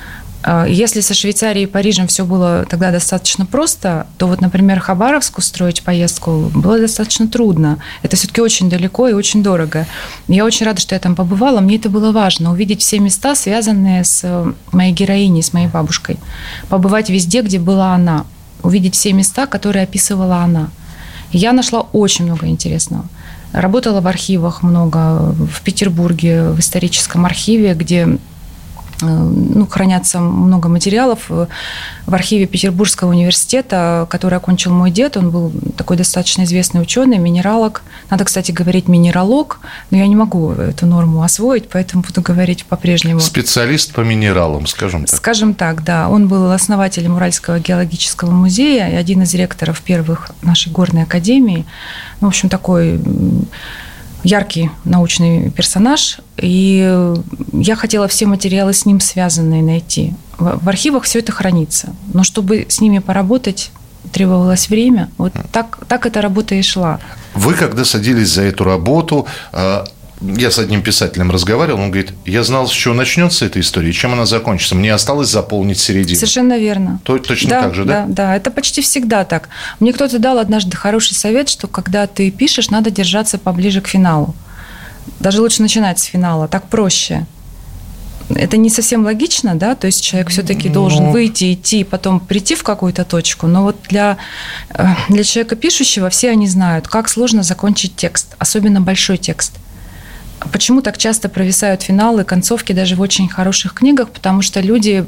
если 0.68 1.00
со 1.00 1.14
Швейцарией 1.14 1.66
и 1.66 1.70
Парижем 1.70 2.08
все 2.08 2.26
было 2.26 2.66
тогда 2.70 2.92
достаточно 2.92 3.46
просто, 3.46 4.08
то 4.18 4.28
вот, 4.28 4.42
например, 4.42 4.80
Хабаровск 4.80 5.38
устроить 5.38 5.84
поездку 5.84 6.52
было 6.54 6.80
достаточно 6.80 7.28
трудно. 7.28 7.78
Это 8.02 8.18
все-таки 8.18 8.42
очень 8.42 8.70
далеко 8.70 9.08
и 9.08 9.14
очень 9.14 9.42
дорого. 9.42 9.88
Я 10.28 10.44
очень 10.44 10.66
рада, 10.66 10.82
что 10.82 10.96
я 10.96 11.00
там 11.00 11.16
побывала. 11.16 11.62
Мне 11.62 11.78
это 11.78 11.90
было 11.90 12.12
важно, 12.12 12.52
увидеть 12.52 12.82
все 12.82 13.00
места, 13.00 13.36
связанные 13.36 14.04
с 14.04 14.22
э, 14.24 14.54
моей 14.72 14.92
героиней, 14.92 15.44
с 15.44 15.54
моей 15.54 15.68
бабушкой. 15.68 16.18
Побывать 16.68 17.10
везде, 17.10 17.42
где 17.42 17.58
была 17.58 17.94
она. 17.94 18.26
Увидеть 18.64 18.96
все 18.96 19.14
места, 19.14 19.46
которые 19.46 19.84
описывала 19.84 20.38
она. 20.38 20.70
я 21.32 21.54
нашла 21.54 21.82
очень 21.82 22.26
много 22.26 22.48
интересного. 22.48 23.06
Работала 23.54 24.02
в 24.02 24.08
архивах 24.08 24.64
много, 24.64 25.20
в 25.32 25.62
Петербурге, 25.62 26.50
в 26.50 26.60
историческом 26.60 27.26
архиве, 27.26 27.76
где 27.76 28.08
Э, 28.08 28.33
ну, 29.04 29.68
хранятся 29.68 30.20
много 30.20 30.70
материалов 30.70 31.30
в 31.30 31.48
архиве 32.08 32.46
Петербургского 32.46 33.10
университета, 33.10 34.08
который 34.10 34.38
окончил 34.38 34.74
мой 34.74 34.92
дед. 34.92 35.18
Он 35.18 35.30
был 35.30 35.52
такой 35.78 35.98
достаточно 35.98 36.44
известный 36.44 36.82
ученый, 36.82 37.18
минералог. 37.18 37.82
Надо, 38.10 38.26
кстати, 38.26 38.52
говорить 38.52 38.88
минералог, 38.88 39.60
но 39.92 39.98
я 39.98 40.08
не 40.08 40.16
могу 40.16 40.52
эту 40.52 40.86
норму 40.86 41.24
освоить, 41.24 41.70
поэтому 41.70 42.04
буду 42.04 42.22
говорить 42.22 42.66
по-прежнему. 42.66 43.20
Специалист 43.20 43.94
по 43.94 44.02
минералам, 44.02 44.68
скажем 44.68 45.06
так. 45.06 45.16
Скажем 45.16 45.54
так, 45.54 45.84
да. 45.84 46.10
Он 46.10 46.28
был 46.28 46.52
основателем 46.52 47.16
Уральского 47.16 47.60
геологического 47.60 48.32
музея 48.32 48.90
и 48.90 48.96
один 48.96 49.22
из 49.24 49.34
ректоров 49.34 49.82
первых 49.82 50.32
нашей 50.42 50.72
горной 50.72 51.04
академии. 51.04 51.66
Ну, 52.22 52.28
в 52.28 52.30
общем, 52.30 52.50
такой 52.50 53.00
яркий 54.24 54.70
научный 54.86 55.52
персонаж, 55.52 56.20
и 56.38 57.14
я 57.52 57.76
хотела 57.76 58.08
все 58.08 58.26
материалы 58.26 58.74
с 58.74 58.86
ним 58.86 59.00
связанные 59.00 59.62
найти. 59.62 60.14
В 60.38 60.68
архивах 60.68 61.04
все 61.04 61.20
это 61.20 61.32
хранится, 61.32 61.96
но 62.14 62.24
чтобы 62.24 62.66
с 62.70 62.82
ними 62.82 63.00
поработать, 63.00 63.72
требовалось 64.12 64.70
время. 64.70 65.10
Вот 65.18 65.34
так, 65.52 65.80
так 65.88 66.06
эта 66.06 66.22
работа 66.22 66.56
и 66.56 66.62
шла. 66.62 67.00
Вы, 67.34 67.54
когда 67.54 67.86
садились 67.86 68.30
за 68.30 68.44
эту 68.44 68.64
работу, 68.64 69.28
а, 69.52 69.86
я 70.24 70.52
с 70.52 70.60
одним 70.60 70.82
писателем 70.82 71.32
разговаривал, 71.32 71.82
он 71.82 71.92
говорит, 71.92 72.14
я 72.26 72.44
знал, 72.44 72.68
с 72.68 72.72
чего 72.72 72.94
начнется 72.94 73.46
эта 73.46 73.60
история 73.60 73.90
и 73.90 73.94
чем 73.94 74.14
она 74.14 74.26
закончится. 74.26 74.76
Мне 74.76 74.94
осталось 74.94 75.30
заполнить 75.30 75.80
середину. 75.80 76.16
Совершенно 76.16 76.58
верно. 76.58 77.00
То, 77.04 77.18
точно 77.18 77.50
да, 77.50 77.62
так 77.64 77.76
же, 77.76 77.86
да? 77.86 78.06
Да, 78.06 78.14
да, 78.14 78.36
это 78.36 78.50
почти 78.50 78.82
всегда 78.82 79.26
так. 79.26 79.50
Мне 79.80 79.92
кто-то 79.92 80.20
дал 80.20 80.40
однажды 80.40 80.78
хороший 80.78 81.16
совет, 81.16 81.50
что 81.50 81.68
когда 81.68 82.08
ты 82.08 82.32
пишешь, 82.32 82.70
надо 82.70 82.90
держаться 82.90 83.38
поближе 83.38 83.82
к 83.82 83.88
финалу. 83.88 84.34
Даже 85.20 85.42
лучше 85.42 85.62
начинать 85.62 86.00
с 86.00 86.04
финала, 86.04 86.48
так 86.48 86.68
проще. 86.68 87.26
Это 88.30 88.56
не 88.56 88.70
совсем 88.70 89.04
логично, 89.04 89.56
да, 89.56 89.76
то 89.76 89.88
есть 89.88 90.02
человек 90.02 90.30
все-таки 90.30 90.70
должен 90.70 91.06
ну... 91.06 91.12
выйти, 91.12 91.54
идти, 91.54 91.84
потом 91.84 92.22
прийти 92.22 92.56
в 92.56 92.64
какую-то 92.64 93.04
точку. 93.04 93.48
Но 93.48 93.64
вот 93.64 93.76
для, 93.90 94.18
э, 94.70 94.86
для 95.10 95.24
человека 95.26 95.58
пишущего 95.58 96.10
все 96.10 96.30
они 96.30 96.48
знают, 96.48 96.88
как 96.88 97.10
сложно 97.10 97.44
закончить 97.44 97.98
текст, 97.98 98.36
особенно 98.40 98.80
большой 98.80 99.18
текст. 99.18 99.60
Почему 100.52 100.82
так 100.82 100.98
часто 100.98 101.30
провисают 101.30 101.82
финалы, 101.82 102.24
концовки 102.24 102.74
даже 102.74 102.96
в 102.96 103.02
очень 103.02 103.30
хороших 103.30 103.74
книгах? 103.74 104.10
Потому 104.10 104.42
что 104.42 104.60
люди 104.60 105.06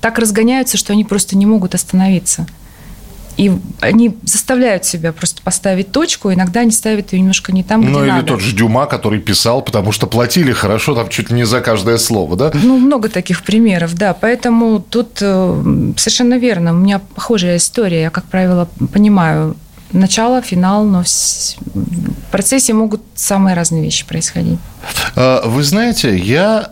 так 0.00 0.18
разгоняются, 0.18 0.76
что 0.76 0.92
они 0.92 1.04
просто 1.04 1.36
не 1.36 1.46
могут 1.46 1.74
остановиться. 1.74 2.46
И 3.36 3.50
они 3.80 4.16
заставляют 4.22 4.84
себя 4.84 5.12
просто 5.12 5.42
поставить 5.42 5.90
точку, 5.90 6.32
иногда 6.32 6.60
они 6.60 6.70
ставят 6.70 7.12
ее 7.12 7.18
немножко 7.18 7.52
не 7.52 7.64
там, 7.64 7.80
где 7.80 7.90
ну, 7.90 7.98
надо. 8.00 8.18
или 8.18 8.26
тот 8.26 8.40
же 8.40 8.54
Дюма, 8.54 8.86
который 8.86 9.18
писал, 9.18 9.60
потому 9.60 9.90
что 9.90 10.06
платили 10.06 10.52
хорошо, 10.52 10.94
там 10.94 11.08
чуть 11.08 11.30
ли 11.30 11.36
не 11.36 11.44
за 11.44 11.60
каждое 11.60 11.98
слово, 11.98 12.36
да? 12.36 12.52
Ну, 12.54 12.78
много 12.78 13.08
таких 13.08 13.42
примеров, 13.42 13.94
да. 13.94 14.14
Поэтому 14.14 14.78
тут 14.78 15.18
э, 15.20 15.92
совершенно 15.96 16.38
верно. 16.38 16.72
У 16.72 16.76
меня 16.76 17.00
похожая 17.00 17.56
история. 17.56 18.02
Я, 18.02 18.10
как 18.10 18.24
правило, 18.26 18.68
понимаю 18.92 19.56
начало, 19.94 20.42
финал, 20.42 20.84
но 20.84 21.02
в 21.04 22.30
процессе 22.30 22.72
могут 22.72 23.02
самые 23.14 23.54
разные 23.54 23.82
вещи 23.82 24.06
происходить. 24.06 24.58
А, 25.16 25.46
вы 25.46 25.62
знаете, 25.62 26.16
я 26.16 26.70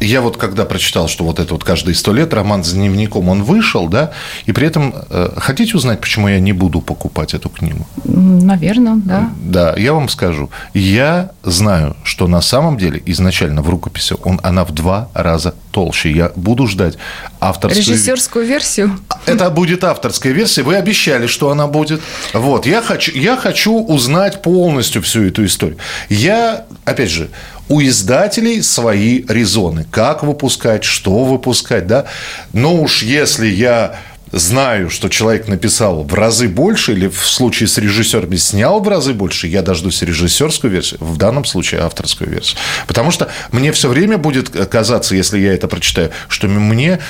я 0.00 0.20
вот 0.20 0.36
когда 0.36 0.64
прочитал, 0.64 1.08
что 1.08 1.24
вот 1.24 1.38
это 1.38 1.54
вот 1.54 1.64
каждые 1.64 1.94
сто 1.94 2.12
лет 2.12 2.34
роман 2.34 2.64
с 2.64 2.72
дневником, 2.72 3.28
он 3.28 3.42
вышел, 3.42 3.88
да, 3.88 4.12
и 4.44 4.52
при 4.52 4.66
этом 4.66 4.94
э, 5.10 5.30
хотите 5.36 5.76
узнать, 5.76 6.00
почему 6.00 6.28
я 6.28 6.38
не 6.38 6.52
буду 6.52 6.80
покупать 6.80 7.34
эту 7.34 7.48
книгу? 7.48 7.86
Наверное, 8.04 8.96
да. 8.96 9.30
Да, 9.40 9.74
я 9.76 9.94
вам 9.94 10.08
скажу. 10.08 10.50
Я 10.74 11.30
знаю, 11.42 11.96
что 12.04 12.28
на 12.28 12.40
самом 12.40 12.76
деле 12.76 13.02
изначально 13.06 13.62
в 13.62 13.70
рукописи 13.70 14.14
он, 14.22 14.40
она 14.42 14.64
в 14.64 14.72
два 14.72 15.08
раза 15.14 15.54
толще. 15.70 16.10
Я 16.10 16.32
буду 16.36 16.66
ждать 16.66 16.96
авторскую... 17.40 17.84
Режиссерскую 17.84 18.46
версию? 18.46 18.98
Это 19.26 19.50
будет 19.50 19.84
авторская 19.84 20.32
версия. 20.32 20.62
Вы 20.62 20.76
обещали, 20.76 21.26
что 21.26 21.50
она 21.50 21.66
будет. 21.66 22.00
Вот. 22.32 22.66
Я 22.66 22.82
хочу, 22.82 23.12
я 23.12 23.36
хочу 23.36 23.74
узнать 23.74 24.42
полностью 24.42 25.02
всю 25.02 25.24
эту 25.24 25.44
историю. 25.44 25.78
Я, 26.08 26.64
опять 26.84 27.10
же, 27.10 27.28
у 27.68 27.82
издателей 27.82 28.62
свои 28.62 29.24
резоны. 29.28 29.86
Как 29.90 30.22
выпускать, 30.22 30.84
что 30.84 31.24
выпускать, 31.24 31.86
да. 31.86 32.06
Но 32.52 32.74
уж 32.76 33.02
если 33.02 33.46
я 33.46 33.98
знаю, 34.32 34.90
что 34.90 35.08
человек 35.08 35.48
написал 35.48 36.02
в 36.02 36.12
разы 36.14 36.48
больше, 36.48 36.92
или 36.92 37.08
в 37.08 37.26
случае 37.26 37.68
с 37.68 37.78
режиссерами 37.78 38.36
снял 38.36 38.80
в 38.80 38.88
разы 38.88 39.14
больше, 39.14 39.46
я 39.46 39.62
дождусь 39.62 40.02
режиссерскую 40.02 40.72
версию, 40.72 40.98
в 41.00 41.16
данном 41.16 41.44
случае 41.44 41.80
авторскую 41.82 42.30
версию. 42.30 42.58
Потому 42.86 43.10
что 43.10 43.28
мне 43.52 43.72
все 43.72 43.88
время 43.88 44.18
будет 44.18 44.50
казаться, 44.68 45.14
если 45.14 45.38
я 45.38 45.54
это 45.54 45.68
прочитаю, 45.68 46.10
что 46.28 46.48
мне 46.48 47.00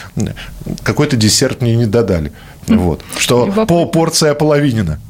какой-то 0.82 1.16
десерт 1.16 1.62
мне 1.62 1.76
не 1.76 1.86
додали. 1.86 2.32
Вот. 2.66 3.02
Что 3.18 3.46
по 3.66 3.86
порция 3.86 4.34
половинина. 4.34 5.00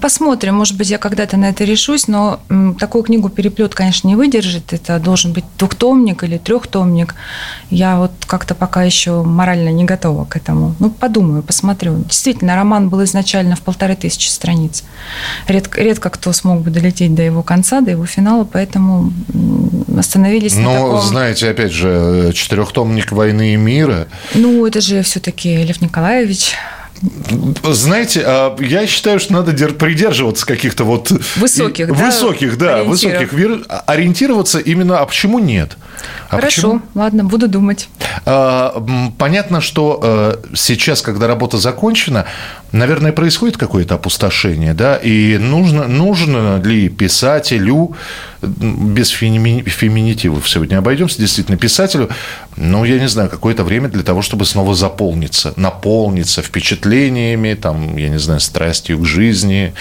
Посмотрим, 0.00 0.56
может 0.56 0.76
быть, 0.76 0.90
я 0.90 0.98
когда-то 0.98 1.36
на 1.36 1.48
это 1.50 1.64
решусь, 1.64 2.08
но 2.08 2.40
такую 2.78 3.04
книгу 3.04 3.28
переплет, 3.28 3.74
конечно, 3.74 4.08
не 4.08 4.16
выдержит. 4.16 4.72
Это 4.72 4.98
должен 4.98 5.32
быть 5.32 5.44
двухтомник 5.58 6.22
или 6.24 6.38
трехтомник. 6.38 7.14
Я 7.70 7.98
вот 7.98 8.12
как-то 8.26 8.54
пока 8.54 8.82
еще 8.82 9.22
морально 9.22 9.70
не 9.70 9.84
готова 9.84 10.24
к 10.24 10.36
этому. 10.36 10.74
Ну, 10.78 10.90
подумаю, 10.90 11.42
посмотрю. 11.42 11.96
Действительно, 12.04 12.56
роман 12.56 12.88
был 12.88 13.02
изначально 13.04 13.56
в 13.56 13.60
полторы 13.60 13.96
тысячи 13.96 14.28
страниц. 14.28 14.84
Редко, 15.46 15.80
редко 15.80 16.10
кто 16.10 16.32
смог 16.32 16.62
бы 16.62 16.70
долететь 16.70 17.14
до 17.14 17.22
его 17.22 17.42
конца, 17.42 17.80
до 17.80 17.90
его 17.90 18.06
финала, 18.06 18.44
поэтому 18.44 19.12
остановились 19.96 20.56
Но, 20.56 20.72
на 20.72 20.78
таком... 20.78 21.02
знаете, 21.02 21.50
опять 21.50 21.72
же, 21.72 22.32
четырехтомник 22.34 23.12
«Войны 23.12 23.54
и 23.54 23.56
мира». 23.56 24.06
Ну, 24.34 24.66
это 24.66 24.80
же 24.80 25.02
все-таки 25.02 25.64
Лев 25.64 25.80
Николаевич 25.80 26.54
знаете, 27.64 28.22
а, 28.24 28.56
я 28.60 28.86
считаю, 28.86 29.18
что 29.20 29.32
надо 29.32 29.52
придерживаться 29.52 30.44
каких-то 30.44 30.84
вот... 30.84 31.10
Высоких, 31.36 31.88
да? 31.88 31.94
Высоких, 31.94 32.58
да, 32.58 32.82
высоких. 32.84 33.32
Ориентироваться 33.86 34.58
именно, 34.58 34.98
а 34.98 35.06
почему 35.06 35.38
нет? 35.38 35.76
А 36.28 36.36
Хорошо, 36.36 36.62
почему? 36.62 36.82
ладно, 36.94 37.24
буду 37.24 37.48
думать. 37.48 37.88
А, 38.26 38.84
понятно, 39.18 39.60
что 39.60 40.00
э, 40.02 40.36
сейчас, 40.54 41.00
когда 41.02 41.26
работа 41.26 41.56
закончена, 41.56 42.26
наверное, 42.72 43.12
происходит 43.12 43.56
какое-то 43.56 43.94
опустошение, 43.96 44.74
да, 44.74 44.96
и 44.96 45.38
нужно, 45.38 45.88
нужно 45.88 46.60
ли 46.62 46.88
писателю, 46.88 47.96
без 48.42 49.08
феминитивов 49.08 50.48
сегодня 50.48 50.78
обойдемся, 50.78 51.18
действительно, 51.18 51.58
писателю, 51.58 52.08
ну, 52.56 52.84
я 52.84 52.98
не 52.98 53.08
знаю, 53.08 53.28
какое-то 53.28 53.64
время 53.64 53.88
для 53.88 54.02
того, 54.02 54.22
чтобы 54.22 54.44
снова 54.44 54.74
заполниться, 54.74 55.52
наполниться 55.56 56.42
впечатлениями, 56.42 57.54
там, 57.54 57.96
я 57.96 58.08
не 58.08 58.18
знаю, 58.18 58.40
страстью 58.40 58.98
к 58.98 59.06
жизни, 59.06 59.74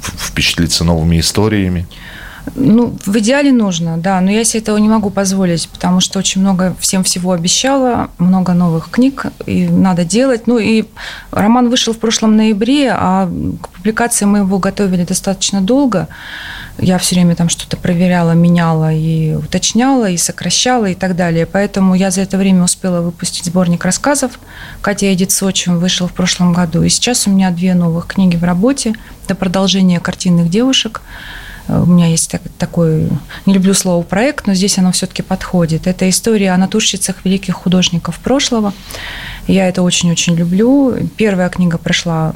впечатлиться 0.00 0.84
новыми 0.84 1.20
историями? 1.20 1.86
Ну, 2.54 2.96
в 3.04 3.18
идеале 3.18 3.52
нужно, 3.52 3.98
да, 3.98 4.20
но 4.20 4.30
я 4.30 4.44
себе 4.44 4.60
этого 4.60 4.76
не 4.78 4.88
могу 4.88 5.10
позволить, 5.10 5.68
потому 5.68 6.00
что 6.00 6.18
очень 6.18 6.40
много 6.40 6.76
всем 6.78 7.02
всего 7.02 7.32
обещала, 7.32 8.08
много 8.18 8.52
новых 8.52 8.90
книг, 8.90 9.26
и 9.46 9.66
надо 9.68 10.04
делать. 10.04 10.46
Ну, 10.46 10.58
и 10.58 10.84
роман 11.32 11.68
вышел 11.68 11.92
в 11.92 11.98
прошлом 11.98 12.36
ноябре, 12.36 12.92
а 12.92 13.26
к 13.60 13.68
публикации 13.70 14.26
мы 14.26 14.38
его 14.38 14.58
готовили 14.58 15.04
достаточно 15.04 15.60
долго. 15.60 16.08
Я 16.78 16.98
все 16.98 17.14
время 17.14 17.34
там 17.34 17.48
что-то 17.48 17.76
проверяла, 17.76 18.32
меняла 18.32 18.92
и 18.92 19.34
уточняла, 19.34 20.10
и 20.10 20.16
сокращала, 20.16 20.86
и 20.86 20.94
так 20.94 21.16
далее. 21.16 21.46
Поэтому 21.46 21.94
я 21.94 22.10
за 22.10 22.20
это 22.20 22.36
время 22.36 22.64
успела 22.64 23.00
выпустить 23.00 23.46
сборник 23.46 23.84
рассказов. 23.84 24.38
Катя 24.82 25.06
едет 25.06 25.32
в 25.32 25.78
вышел 25.78 26.06
в 26.06 26.12
прошлом 26.12 26.52
году. 26.52 26.82
И 26.82 26.90
сейчас 26.90 27.26
у 27.26 27.30
меня 27.30 27.50
две 27.50 27.74
новых 27.74 28.06
книги 28.06 28.36
в 28.36 28.44
работе. 28.44 28.94
Это 29.24 29.34
продолжение 29.34 30.00
картинных 30.00 30.50
девушек. 30.50 31.00
У 31.68 31.86
меня 31.86 32.06
есть 32.06 32.30
так, 32.30 32.42
такой, 32.58 33.08
не 33.44 33.54
люблю 33.54 33.74
слово 33.74 34.02
проект, 34.02 34.46
но 34.46 34.54
здесь 34.54 34.78
оно 34.78 34.92
все-таки 34.92 35.22
подходит. 35.22 35.86
Это 35.86 36.08
история 36.08 36.52
о 36.52 36.56
натурщицах 36.56 37.24
великих 37.24 37.54
художников 37.54 38.18
прошлого. 38.18 38.72
Я 39.46 39.68
это 39.68 39.82
очень-очень 39.82 40.34
люблю. 40.36 40.94
Первая 41.16 41.48
книга 41.48 41.78
прошла 41.78 42.34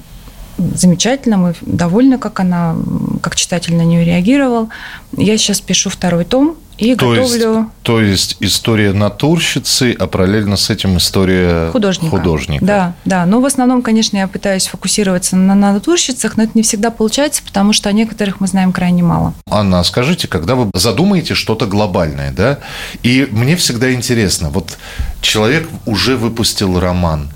замечательно, 0.59 1.37
мы 1.37 1.55
довольны, 1.63 2.19
как 2.19 2.41
она, 2.41 2.77
как 3.23 3.37
читатель 3.37 3.77
на 3.77 3.83
нее 3.83 4.05
реагировал. 4.05 4.69
Я 5.17 5.39
сейчас 5.39 5.61
пишу 5.61 5.91
второй 5.91 6.25
том, 6.25 6.57
и 6.81 6.95
то 6.95 7.11
готовлю... 7.11 7.59
Есть, 7.59 7.69
то 7.83 8.01
есть 8.01 8.37
история 8.41 8.93
натурщицы, 8.93 9.95
а 9.99 10.07
параллельно 10.07 10.57
с 10.57 10.71
этим 10.71 10.97
история 10.97 11.71
художника. 11.71 12.17
художника. 12.17 12.65
Да, 12.65 12.95
да. 13.05 13.27
Но 13.27 13.41
в 13.41 13.45
основном, 13.45 13.83
конечно, 13.83 14.17
я 14.17 14.27
пытаюсь 14.29 14.67
фокусироваться 14.67 15.37
на, 15.37 15.55
на 15.55 15.73
натурщицах, 15.73 16.37
но 16.37 16.45
это 16.45 16.53
не 16.55 16.63
всегда 16.63 16.91
получается, 16.91 17.43
потому 17.45 17.73
что 17.73 17.89
о 17.89 17.93
некоторых 17.93 18.41
мы 18.41 18.47
знаем 18.47 18.73
крайне 18.73 19.03
мало. 19.03 19.35
Анна, 19.51 19.81
а 19.81 19.85
скажите, 19.85 20.27
когда 20.29 20.55
вы 20.55 20.71
задумаете 20.75 21.35
что-то 21.35 21.67
глобальное, 21.67 22.33
да, 22.33 22.59
и 23.03 23.29
мне 23.31 23.57
всегда 23.57 23.93
интересно, 23.93 24.51
вот 24.51 24.79
человек 25.21 25.69
уже 25.87 26.17
выпустил 26.17 26.81
роман, 26.81 27.31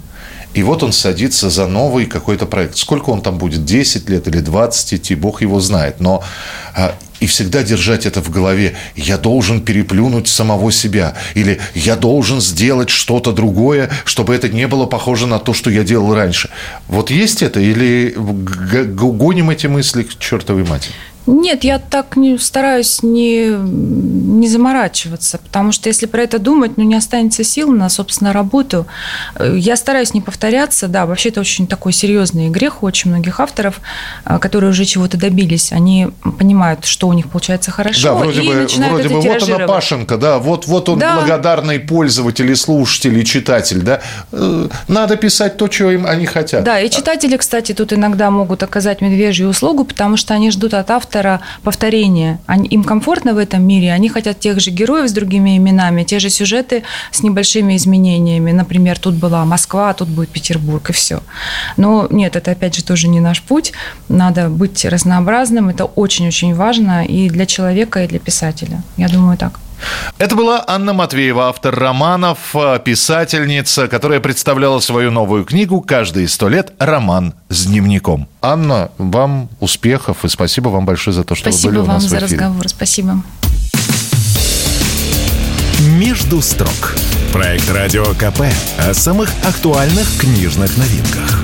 и 0.55 0.63
вот 0.63 0.83
он 0.83 0.93
садится 0.93 1.51
за 1.51 1.67
новый 1.67 2.07
какой-то 2.07 2.47
проект. 2.47 2.77
Сколько 2.77 3.11
он 3.11 3.23
там 3.23 3.39
будет, 3.39 3.65
10 3.65 4.09
лет 4.09 4.29
или 4.29 4.39
20 4.39 4.95
идти, 4.95 5.15
бог 5.15 5.43
его 5.43 5.61
знает. 5.61 6.01
Но 6.01 6.23
а, 6.77 6.95
и 7.21 7.27
всегда 7.27 7.63
держать 7.63 8.07
это 8.07 8.21
в 8.21 8.31
голове. 8.31 8.77
Я 8.95 9.19
должен 9.19 9.63
переплюнуть 9.63 10.29
самого 10.29 10.71
себя. 10.71 11.15
Или 11.35 11.61
я 11.75 11.97
должен 11.97 12.41
сделать 12.41 12.91
что-то 12.91 13.33
другое, 13.33 13.91
чтобы 14.05 14.35
это 14.35 14.49
не 14.49 14.69
было 14.69 14.87
похоже 14.87 15.27
на 15.27 15.39
то, 15.39 15.55
что 15.55 15.71
я 15.71 15.85
делал 15.85 16.15
раньше. 16.15 16.51
Вот 16.87 17.11
есть 17.11 17.43
это? 17.43 17.61
Или 17.61 18.15
гоним 18.15 19.51
эти 19.51 19.67
мысли 19.67 20.03
к 20.03 20.19
чертовой 20.19 20.65
матери? 20.65 20.95
Нет, 21.27 21.65
я 21.65 21.79
так 21.79 22.17
не 22.17 22.37
стараюсь 22.39 23.03
не, 23.03 23.47
не 23.49 24.47
заморачиваться, 24.47 25.39
потому 25.39 25.73
что 25.73 25.89
если 25.89 26.07
про 26.07 26.23
это 26.23 26.39
думать, 26.39 26.77
ну, 26.77 26.85
не 26.85 26.95
останется 26.95 27.45
сил 27.45 27.73
на, 27.73 27.89
собственно, 27.89 28.33
работу. 28.33 28.87
Я 29.41 29.77
стараюсь 29.77 30.13
не 30.13 30.21
повторяться, 30.21 30.87
да, 30.87 31.07
вообще 31.07 31.31
это 31.31 31.41
очень 31.41 31.67
такой 31.67 31.93
серьезный 31.93 32.51
грех 32.51 32.83
у 32.83 32.87
очень 32.87 33.11
многих 33.11 33.41
авторов, 33.41 33.81
э, 34.27 34.39
которые 34.39 34.71
уже 34.71 34.85
чего-то 34.85 35.17
добились. 35.17 35.73
Они 35.73 36.09
понимают, 36.39 36.85
что 36.85 37.09
у 37.09 37.13
них 37.15 37.31
получается 37.31 37.71
хорошо, 37.71 38.09
да, 38.09 38.15
вроде 38.15 38.43
и 38.43 38.47
бы, 38.47 38.55
начинают 38.55 38.93
вроде 38.93 39.09
это 39.09 39.15
бы 39.15 39.21
вот 39.23 39.49
она 39.49 39.67
Пашенко, 39.67 40.19
да, 40.19 40.39
вот, 40.39 40.67
вот 40.67 40.89
он 40.91 40.99
да. 40.99 41.17
благодарный 41.17 41.81
пользователь 41.81 42.51
и 42.51 42.55
слушатель 42.55 43.19
и 43.19 43.25
читатель, 43.25 43.81
да. 43.81 44.03
Э, 44.33 44.69
надо 44.89 45.17
писать 45.17 45.57
то, 45.57 45.69
чего 45.69 45.91
им 45.91 46.07
они 46.07 46.27
хотят. 46.27 46.65
Да, 46.65 46.81
и 46.81 46.91
читатели, 46.91 47.37
кстати, 47.39 47.73
тут 47.73 47.95
иногда 47.95 48.31
могут 48.31 48.63
оказать 48.63 49.01
медвежью 49.01 49.49
услугу, 49.49 49.85
потому 49.85 50.19
что 50.19 50.35
они 50.35 50.51
ждут 50.51 50.75
от 50.75 50.91
автора 50.91 51.14
автора 51.15 51.41
повторения. 51.63 52.39
Они, 52.47 52.69
им 52.69 52.85
комфортно 52.85 53.35
в 53.35 53.39
этом 53.39 53.63
мире, 53.67 53.93
они 53.93 54.09
хотят 54.09 54.41
тех 54.41 54.61
же 54.61 54.71
героев 54.71 55.09
с 55.09 55.13
другими 55.13 55.57
именами, 55.57 56.05
те 56.05 56.19
же 56.19 56.31
сюжеты 56.31 56.83
с 57.13 57.23
небольшими 57.23 57.77
изменениями. 57.77 58.53
Например, 58.53 58.99
тут 58.99 59.15
была 59.15 59.45
Москва, 59.45 59.91
а 59.91 59.95
тут 59.95 60.09
будет 60.09 60.29
Петербург, 60.31 60.91
и 60.91 60.93
все. 60.93 61.21
Но 61.77 62.07
нет, 62.11 62.37
это 62.37 62.51
опять 62.51 62.75
же 62.75 62.85
тоже 62.85 63.09
не 63.09 63.21
наш 63.21 63.43
путь. 63.43 63.73
Надо 64.09 64.49
быть 64.49 64.85
разнообразным, 64.85 65.69
это 65.69 65.85
очень-очень 65.85 66.55
важно 66.55 67.05
и 67.05 67.29
для 67.31 67.47
человека, 67.47 68.05
и 68.05 68.09
для 68.09 68.19
писателя. 68.19 68.83
Я 68.97 69.09
думаю, 69.09 69.37
так. 69.39 69.61
Это 70.19 70.37
была 70.37 70.65
Анна 70.67 70.93
Матвеева, 70.93 71.49
автор 71.49 71.75
романов, 71.75 72.39
э, 72.55 72.79
писательница, 72.85 73.89
которая 73.89 74.21
представляла 74.21 74.81
свою 74.81 75.11
новую 75.11 75.45
книгу 75.45 75.81
«Каждые 75.81 76.29
сто 76.29 76.49
лет. 76.49 76.73
Роман 76.79 77.35
с 77.49 77.67
дневником». 77.67 78.29
Анна, 78.41 78.91
вам 78.99 79.49
успехов 79.61 80.25
и 80.25 80.29
спасибо 80.29 80.69
вам 80.69 80.87
большое 80.87 81.15
за 81.15 81.25
то, 81.25 81.35
что 81.35 81.51
спасибо 81.51 81.71
вы 81.71 81.77
были 81.79 81.85
у 81.85 81.87
нас 81.87 82.05
в 82.05 82.07
эфире. 82.07 82.19
Спасибо 82.19 82.43
вам 82.43 82.53
за 82.53 82.63
разговор. 82.63 82.69
Спасибо. 82.69 83.23
«Между 85.99 86.41
строк»– 86.41 86.95
проект 87.33 87.71
«Радио 87.71 88.05
КП» 88.15 88.43
о 88.79 88.95
самых 88.95 89.31
актуальных 89.45 90.09
книжных 90.19 90.77
новинках. 90.77 91.44